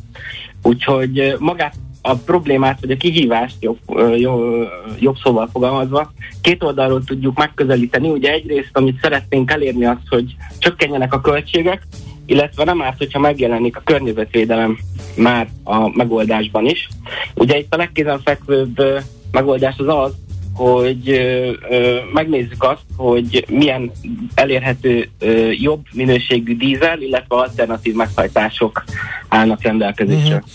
[0.63, 1.75] Úgyhogy magát
[2.07, 3.79] a problémát, vagy a kihívást jobb,
[4.17, 8.09] jobb, jobb szóval fogalmazva, két oldalról tudjuk megközelíteni.
[8.09, 11.83] Ugye egyrészt, amit szeretnénk elérni az, hogy csökkenjenek a költségek,
[12.27, 14.79] illetve nem árt, hogyha megjelenik a környezetvédelem
[15.17, 16.89] már a megoldásban is.
[17.35, 18.83] Ugye itt a legkézenfekvőbb
[19.31, 20.15] megoldás az az,
[20.55, 23.91] hogy ö, ö, megnézzük azt, hogy milyen
[24.35, 28.85] elérhető ö, jobb minőségű dízel, illetve alternatív meghajtások
[29.29, 30.35] állnak rendelkezésre.
[30.35, 30.51] Uh-huh.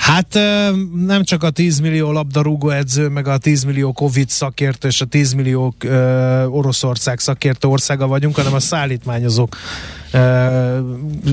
[0.00, 0.34] Hát
[0.94, 5.04] nem csak a 10 millió labdarúgó edző, meg a 10 millió Covid szakértő és a
[5.04, 9.56] 10 millió uh, Oroszország szakértő országa vagyunk, hanem a szállítmányozók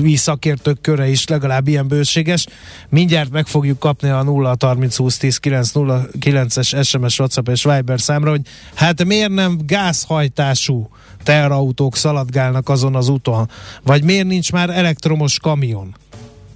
[0.02, 2.46] mi szakértők köre is legalább ilyen bőséges.
[2.88, 7.64] Mindjárt meg fogjuk kapni a 0 30 20 10 9 0 9-es SMS, WhatsApp és
[7.64, 8.40] Viber számra, hogy
[8.74, 10.88] hát miért nem gázhajtású
[11.22, 13.48] teherautók szaladgálnak azon az úton,
[13.82, 15.94] vagy miért nincs már elektromos kamion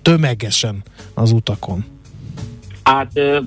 [0.03, 0.83] tömegesen
[1.15, 1.85] az utakon?
[2.83, 3.39] Hát ö,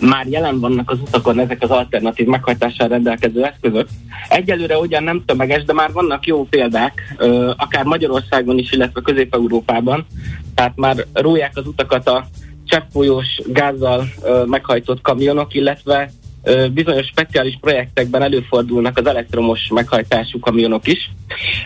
[0.00, 3.88] már jelen vannak az utakon ezek az alternatív meghajtással rendelkező eszközök.
[4.28, 10.06] Egyelőre ugyan nem tömeges, de már vannak jó példák, ö, akár Magyarországon is, illetve Közép-Európában.
[10.54, 12.26] Tehát már róják az utakat a
[12.64, 16.10] cseppfolyós gázzal ö, meghajtott kamionok, illetve
[16.72, 21.10] bizonyos speciális projektekben előfordulnak az elektromos meghajtású kamionok is.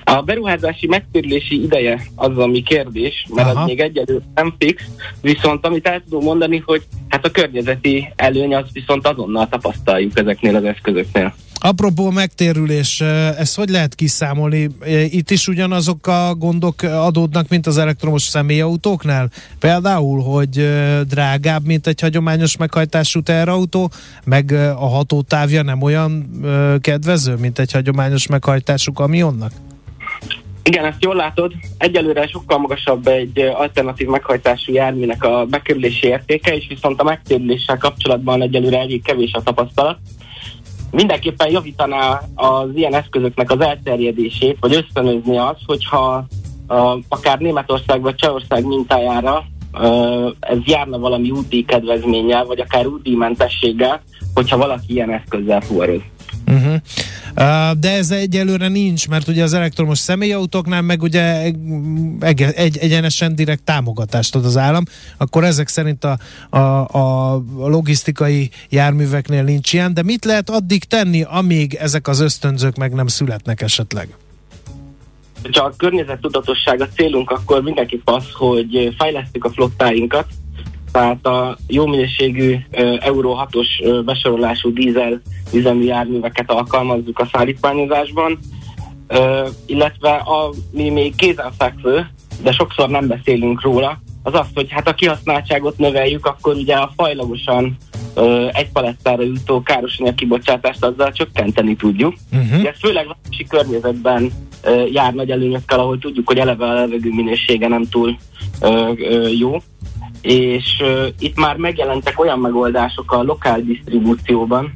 [0.05, 3.61] A beruházási megtérülési ideje az, ami kérdés, mert Aha.
[3.61, 4.85] az még egyelőre nem fix,
[5.21, 10.57] viszont amit el tudom mondani, hogy hát a környezeti előny az viszont azonnal tapasztaljuk ezeknél
[10.57, 11.35] az eszközöknél.
[11.62, 13.01] Apropó megtérülés,
[13.38, 14.68] ezt hogy lehet kiszámolni?
[15.11, 19.31] Itt is ugyanazok a gondok adódnak, mint az elektromos személyautóknál?
[19.59, 20.68] Például, hogy
[21.09, 23.90] drágább, mint egy hagyományos meghajtású teherautó,
[24.25, 26.31] meg a hatótávja nem olyan
[26.81, 29.53] kedvező, mint egy hagyományos meghajtású kamionnak?
[30.62, 31.53] Igen, ezt jól látod.
[31.79, 38.42] Egyelőre sokkal magasabb egy alternatív meghajtású járműnek a bekerülési értéke, és viszont a megtérüléssel kapcsolatban
[38.42, 39.99] egyelőre elég kevés a tapasztalat
[40.90, 46.26] mindenképpen javítaná az ilyen eszközöknek az elterjedését, vagy ösztönözni az, hogyha
[46.68, 54.03] uh, akár Németország vagy Csehország mintájára uh, ez járna valami úti kedvezménnyel, vagy akár útdíjmentességgel,
[54.35, 56.00] hogyha valaki ilyen eszközzel fuvaroz.
[56.46, 56.74] Uh-huh.
[57.79, 61.43] De ez egyelőre nincs, mert ugye az elektromos személyautóknál meg ugye
[62.21, 64.85] egy, egy, egyenesen direkt támogatást ad az állam,
[65.16, 66.19] akkor ezek szerint a,
[66.57, 72.77] a, a logisztikai járműveknél nincs ilyen, de mit lehet addig tenni, amíg ezek az ösztönzők
[72.77, 74.09] meg nem születnek esetleg?
[75.53, 80.27] Ha a környezettudatosság a célunk, akkor mindenképp az, hogy fejlesztjük a flottáinkat,
[80.92, 82.57] tehát a jó minőségű
[83.00, 85.20] Euró 6-os besorolású dízel
[85.53, 88.38] üzemű járműveket alkalmazzuk a szállítmányozásban,
[89.66, 92.11] illetve a, mi még kézenfekvő,
[92.42, 96.92] de sokszor nem beszélünk róla, az az, hogy hát a kihasználtságot növeljük, akkor ugye a
[96.96, 97.76] fajlagosan
[98.14, 102.14] ö, egy palettára jutó károsanyag kibocsátást azzal csökkenteni tudjuk.
[102.33, 102.66] Uh-huh.
[102.66, 104.31] Ez főleg városi környezetben
[104.62, 108.16] ö, jár nagy előnyökkel, ahol tudjuk, hogy eleve a levegő minősége nem túl
[108.61, 109.57] ö, ö, jó
[110.23, 114.73] és uh, itt már megjelentek olyan megoldások a lokál disztribúcióban,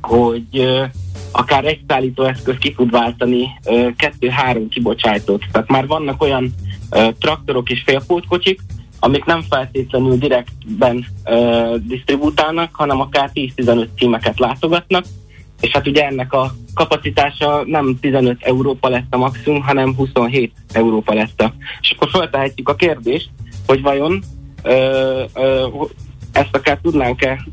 [0.00, 0.84] hogy uh,
[1.32, 5.44] akár egy szállítóeszköz ki tud váltani uh, kettő-három kibocsájtót.
[5.52, 6.54] Tehát már vannak olyan
[6.90, 8.60] uh, traktorok és félpótkocsik,
[9.00, 15.04] amik nem feltétlenül direktben uh, disztribútálnak, hanem akár 10-15 címeket látogatnak,
[15.60, 21.14] és hát ugye ennek a kapacitása nem 15 Európa lett a maximum, hanem 27 Európa
[21.14, 21.54] lett a.
[21.80, 23.30] És akkor feltehetjük a kérdést,
[23.66, 24.22] hogy vajon
[26.32, 27.44] ezt akár tudnánk-e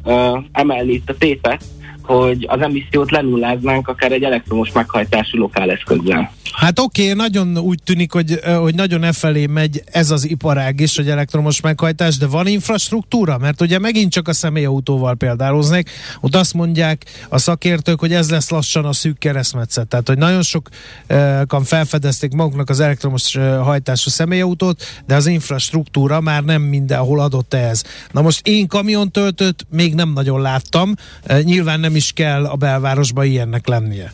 [0.51, 1.63] emelni itt a tétet,
[2.03, 6.31] hogy az emissziót lenulláznánk akár egy elektromos meghajtású lokáleszközzel.
[6.51, 10.79] Hát oké, okay, nagyon úgy tűnik, hogy, hogy nagyon e felé megy ez az iparág
[10.79, 13.37] is, hogy elektromos meghajtás, de van infrastruktúra?
[13.37, 15.89] Mert ugye megint csak a személyautóval példáloznék,
[16.21, 19.87] ott azt mondják a szakértők, hogy ez lesz lassan a szűk keresztmetszet.
[19.87, 26.61] Tehát, hogy nagyon sokan felfedezték maguknak az elektromos hajtású személyautót, de az infrastruktúra már nem
[26.61, 27.83] mindenhol adott ehhez.
[28.11, 30.93] Na most én kamiontöltőt még nem nagyon láttam,
[31.41, 34.13] nyilván nem is kell a belvárosba ilyennek lennie.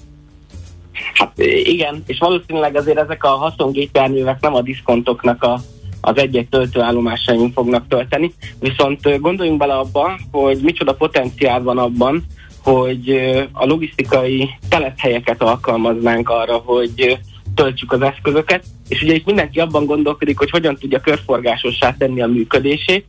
[1.14, 1.32] Hát
[1.64, 5.60] igen, és valószínűleg azért ezek a haszongépjárművek nem a diszkontoknak a,
[6.02, 12.26] az egy-egy töltőállomásain fognak tölteni, viszont gondoljunk bele abba, hogy micsoda potenciál van abban,
[12.64, 13.10] hogy
[13.52, 17.20] a logisztikai telephelyeket alkalmaznánk arra, hogy
[17.56, 22.28] töltsük az eszközöket, és ugye itt mindenki abban gondolkodik, hogy hogyan tudja körforgásossá tenni a
[22.28, 23.06] működését,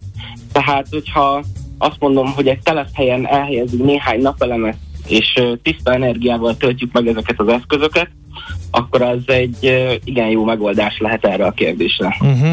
[0.53, 1.43] tehát hogyha
[1.79, 4.77] azt mondom, hogy egy telephelyen elhelyezünk néhány napelemet
[5.09, 8.09] és tiszta energiával töltjük meg ezeket az eszközöket,
[8.71, 12.17] akkor az egy igen jó megoldás lehet erre a kérdésre.
[12.21, 12.53] Uh-huh.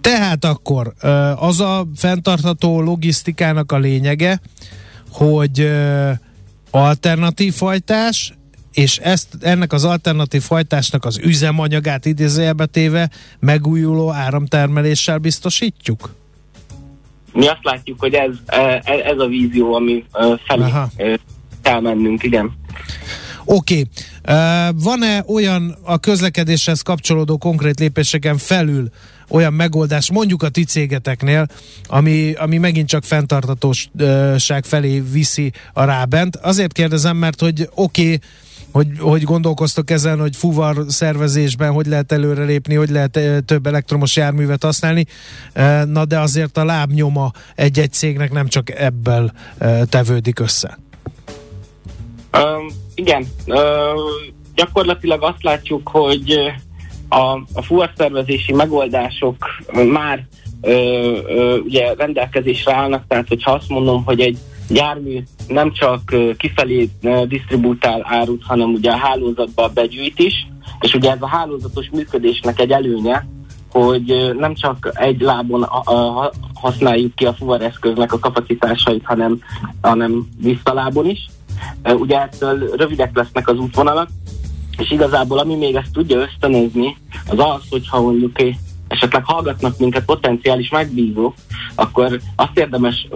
[0.00, 0.94] Tehát akkor
[1.36, 4.40] az a fenntartható logisztikának a lényege,
[5.12, 5.70] hogy
[6.70, 8.32] alternatív fajtás,
[8.72, 16.14] és ezt, ennek az alternatív fajtásnak az üzemanyagát idézőjelbe téve megújuló áramtermeléssel biztosítjuk?
[17.32, 18.30] Mi azt látjuk, hogy ez,
[18.84, 20.04] ez a vízió, ami
[20.46, 20.90] felé Aha
[21.62, 22.58] kell mennünk, igen.
[23.44, 23.74] Oké.
[23.74, 23.88] Okay.
[24.28, 28.88] Uh, van-e olyan a közlekedéshez kapcsolódó konkrét lépéseken felül
[29.28, 31.46] olyan megoldás, mondjuk a ti cégeteknél,
[31.88, 36.36] ami, ami megint csak fenntartatóság felé viszi a rábent?
[36.36, 38.20] Azért kérdezem, mert hogy oké, okay,
[38.72, 44.62] hogy, hogy gondolkoztok ezen, hogy fuvar szervezésben hogy lehet előrelépni, hogy lehet több elektromos járművet
[44.62, 45.06] használni,
[45.84, 49.32] na de azért a lábnyoma egy-egy cégnek nem csak ebből
[49.88, 50.78] tevődik össze.
[52.94, 53.56] Igen, uh,
[54.54, 56.38] gyakorlatilag azt látjuk, hogy
[57.08, 57.20] a,
[57.52, 59.36] a fuvarszervezési megoldások
[59.92, 60.26] már
[60.60, 66.88] uh, uh, ugye rendelkezésre állnak, tehát hogyha azt mondom, hogy egy jármű nem csak kifelé
[67.24, 70.46] disztribútál árut, hanem ugye a hálózatba begyűjt is,
[70.80, 73.26] és ugye ez a hálózatos működésnek egy előnye,
[73.70, 79.40] hogy nem csak egy lábon a, a, használjuk ki a fuvareszköznek a kapacitásait, hanem,
[79.80, 81.28] hanem visszalábon is.
[81.84, 84.08] Ugye ettől rövidek lesznek az útvonalak,
[84.78, 86.96] és igazából ami még ezt tudja ösztönözni,
[87.26, 88.36] az az, hogyha mondjuk
[88.88, 91.34] esetleg hallgatnak minket potenciális megbízók,
[91.74, 93.06] akkor azt érdemes,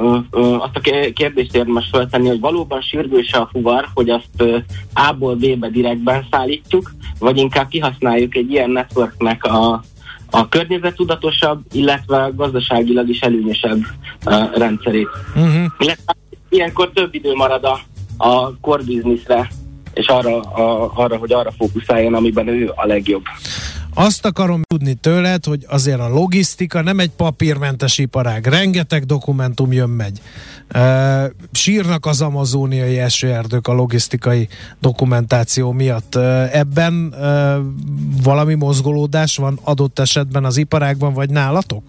[0.59, 0.81] azt a
[1.15, 4.65] kérdést érdemes feltenni, hogy valóban sürgőse a fuvar, hogy azt
[4.95, 9.83] A-ból B-be direktben szállítjuk, vagy inkább kihasználjuk egy ilyen networknek a,
[10.31, 13.81] a környezetudatosabb, illetve gazdaságilag is előnyösebb
[14.55, 15.09] rendszerét.
[15.35, 15.65] Uh-huh.
[15.79, 16.17] Illetve
[16.49, 17.81] ilyenkor több idő marad a
[18.17, 19.51] a core businessre,
[19.95, 23.23] és arra, a, arra, hogy arra fókuszáljon, amiben ő a legjobb.
[23.97, 28.47] Azt akarom tudni tőled, hogy azért a logisztika nem egy papírmentes iparág.
[28.47, 30.21] Rengeteg dokumentum jön-megy.
[30.75, 34.49] Uh, sírnak az amazóniai esőerdők a logisztikai
[34.81, 36.15] dokumentáció miatt.
[36.53, 37.15] Ebben
[38.23, 41.83] valami mozgolódás van adott esetben az iparágban, vagy nálatok?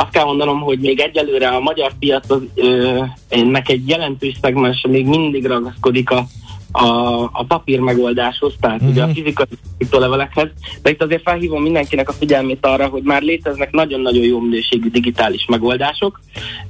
[0.00, 4.84] Azt kell mondanom, hogy még egyelőre a magyar piac az, ö, ennek egy jelentős szegmens
[4.88, 6.26] még mindig ragaszkodik a,
[6.72, 8.90] a, a papír megoldáshoz, tehát mm-hmm.
[8.90, 9.14] ugye a mhm.
[9.14, 9.46] fizikai
[9.90, 10.48] levelekhez,
[10.82, 15.44] de itt azért felhívom mindenkinek a figyelmét arra, hogy már léteznek nagyon-nagyon jó minőségű digitális
[15.48, 16.20] megoldások.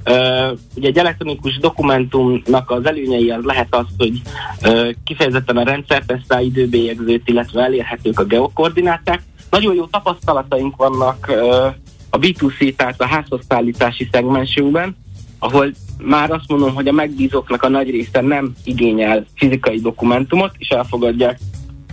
[0.05, 4.21] Uh, ugye egy elektronikus dokumentumnak az előnyei az lehet az, hogy
[4.63, 9.21] uh, kifejezetten a rendszertesztál időbélyegzőt, illetve elérhetők a geokoordináták.
[9.49, 11.73] Nagyon jó tapasztalataink vannak uh,
[12.13, 14.95] a B2C, tehát a házhozszállítási szegmensünkben,
[15.39, 20.67] ahol már azt mondom, hogy a megbízóknak a nagy része nem igényel fizikai dokumentumot, és
[20.67, 21.39] elfogadják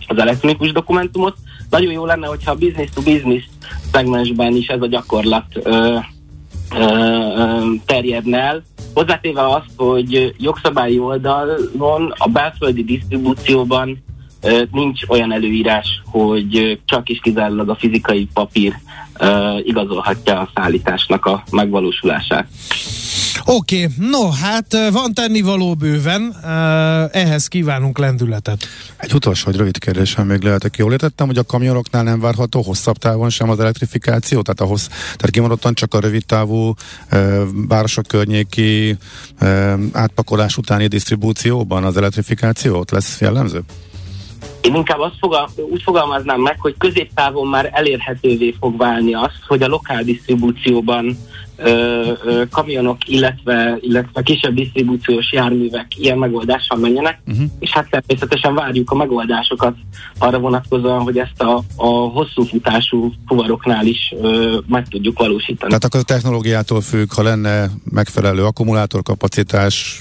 [0.07, 1.37] az elektronikus dokumentumot.
[1.71, 3.45] Nagyon jó lenne, hogyha a business to business
[3.93, 5.97] szegmensben is ez a gyakorlat ö,
[6.75, 8.62] ö, ö, terjedne el.
[8.95, 14.05] Hozzátéve azt, hogy jogszabályi oldalon a belföldi disztribúcióban
[14.72, 18.74] nincs olyan előírás, hogy csak is kizárólag a fizikai papír
[19.64, 22.47] igazolhatja a szállításnak a megvalósulását.
[23.45, 24.11] Oké, okay.
[24.11, 26.36] no hát van tennivaló bőven,
[27.12, 28.66] ehhez kívánunk lendületet.
[28.97, 30.76] Egy utolsó, hogy rövid kérdésem még lehetek.
[30.76, 34.43] Jól értettem, hogy a kamionoknál nem várható hosszabb távon sem az elektrifikáció?
[34.43, 36.74] Tehát, a hossz, tehát kimaradtan csak a rövid távú
[37.09, 37.18] e,
[37.68, 38.97] városok környéki
[39.39, 43.62] e, átpakolás utáni disztribúcióban az elektrifikációt lesz jellemző?
[44.61, 49.62] Én inkább azt fogal, úgy fogalmaznám meg, hogy középtávon már elérhetővé fog válni az, hogy
[49.62, 51.18] a lokál disztribúcióban
[51.56, 57.44] ö, ö, kamionok, illetve, illetve kisebb disztribúciós járművek ilyen megoldással menjenek, uh-huh.
[57.59, 59.74] és hát természetesen várjuk a megoldásokat
[60.18, 65.68] arra vonatkozóan, hogy ezt a, a hosszú futású fuvaroknál is ö, meg tudjuk valósítani.
[65.68, 70.00] Tehát akkor a technológiától függ, ha lenne megfelelő akkumulátorkapacitás,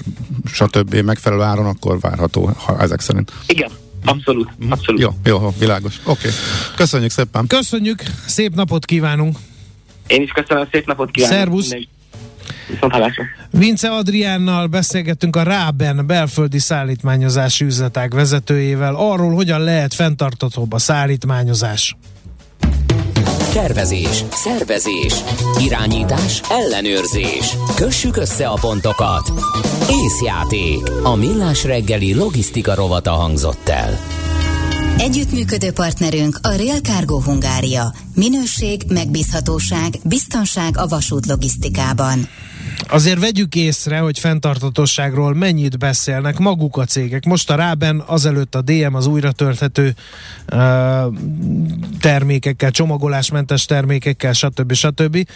[0.52, 0.94] stb.
[0.94, 3.32] megfelelő áron, akkor várható, ha ezek szerint.
[3.46, 3.70] Igen.
[4.08, 5.00] Abszolút, abszolút.
[5.00, 5.94] Jó, jó, világos.
[6.04, 6.10] Oké.
[6.10, 6.30] Okay.
[6.76, 7.46] Köszönjük szépen.
[7.46, 9.38] Köszönjük, szép napot kívánunk.
[10.06, 11.36] Én is köszönöm, szép napot kívánok.
[11.36, 11.74] Szervusz.
[13.50, 21.96] Vince Adriánnal beszélgettünk a Ráben belföldi szállítmányozási üzletág vezetőjével arról, hogyan lehet fenntartatóbb a szállítmányozás.
[23.52, 25.14] Tervezés, szervezés,
[25.60, 27.56] irányítás, ellenőrzés.
[27.74, 29.32] Kössük össze a pontokat.
[29.90, 30.90] Észjáték.
[31.02, 33.98] A millás reggeli logisztika rovata hangzott el.
[34.98, 37.92] Együttműködő partnerünk a Real Cargo Hungária.
[38.14, 42.28] Minőség, megbízhatóság, biztonság a vasút logisztikában.
[42.86, 47.24] Azért vegyük észre, hogy fenntartatosságról mennyit beszélnek maguk a cégek.
[47.24, 49.94] Most a Ráben, azelőtt a DM az újra törthető
[50.52, 51.14] uh,
[52.00, 54.72] termékekkel, csomagolásmentes termékekkel, stb.
[54.72, 55.28] stb.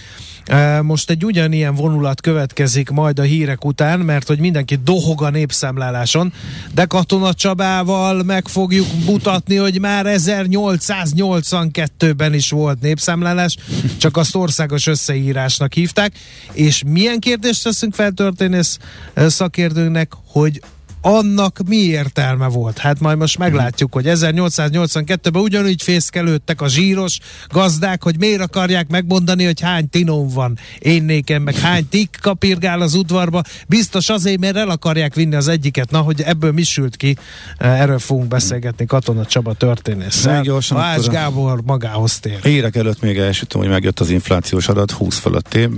[0.51, 5.31] Uh, most egy ugyanilyen vonulat következik majd a hírek után, mert hogy mindenki dohog a
[5.31, 6.33] népszámláláson,
[6.75, 13.57] de Katona Csabával meg fogjuk mutatni, hogy már 1882-ben is volt népszámlálás,
[13.97, 16.13] csak azt országos összeírásnak hívták,
[16.53, 18.79] és milyen kérdést teszünk fel történész
[19.15, 20.61] szakértőnknek, hogy
[21.05, 22.79] annak mi értelme volt?
[22.79, 27.19] Hát majd most meglátjuk, hogy 1882-ben ugyanúgy fészkelődtek a zsíros
[27.49, 32.81] gazdák, hogy miért akarják megmondani, hogy hány tinom van én nékem, meg hány tik kapirgál
[32.81, 33.43] az udvarba.
[33.69, 35.91] Biztos azért, mert el akarják vinni az egyiket.
[35.91, 37.17] Na, hogy ebből mi sült ki,
[37.59, 40.29] erről fogunk beszélgetni Katona Csaba történész.
[40.69, 42.47] Vács Gábor magához tér.
[42.47, 45.69] Érek előtt még elsütöm, hogy megjött az inflációs adat 20 fölötti.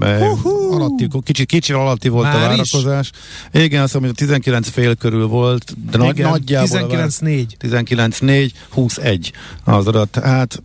[0.75, 3.11] Alatti, kicsi, kicsi alatti volt Már a várakozás.
[3.53, 3.63] Is?
[3.63, 7.47] Igen, azt mondom, hogy 19 fél körül volt, de nagy, Igen, nagyjából 19-4.
[7.61, 9.33] 19-4, 21
[9.65, 10.19] az adat.
[10.23, 10.63] Hát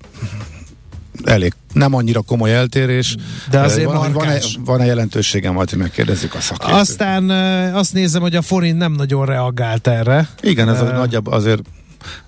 [1.24, 3.16] elég, nem annyira komoly eltérés.
[3.50, 6.80] De azért van, van-e, van-e jelentősége, majd hogy megkérdezzük a szakértőt.
[6.80, 7.30] Aztán
[7.74, 10.30] azt nézem, hogy a forint nem nagyon reagált erre.
[10.42, 11.62] Igen, ez uh, nagyjából azért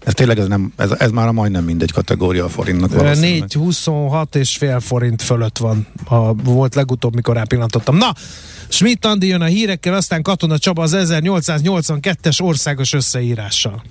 [0.04, 2.92] ez tényleg ez, nem, ez, ez már a majdnem mindegy kategória a forintnak.
[2.92, 5.88] 4,26 és fél forint fölött van.
[6.06, 7.98] A, volt legutóbb, mikor rápillantottam.
[7.98, 8.14] Na,
[8.68, 13.84] Schmidt Andi jön a hírekkel, aztán Katona Csaba az 1882-es országos összeírással.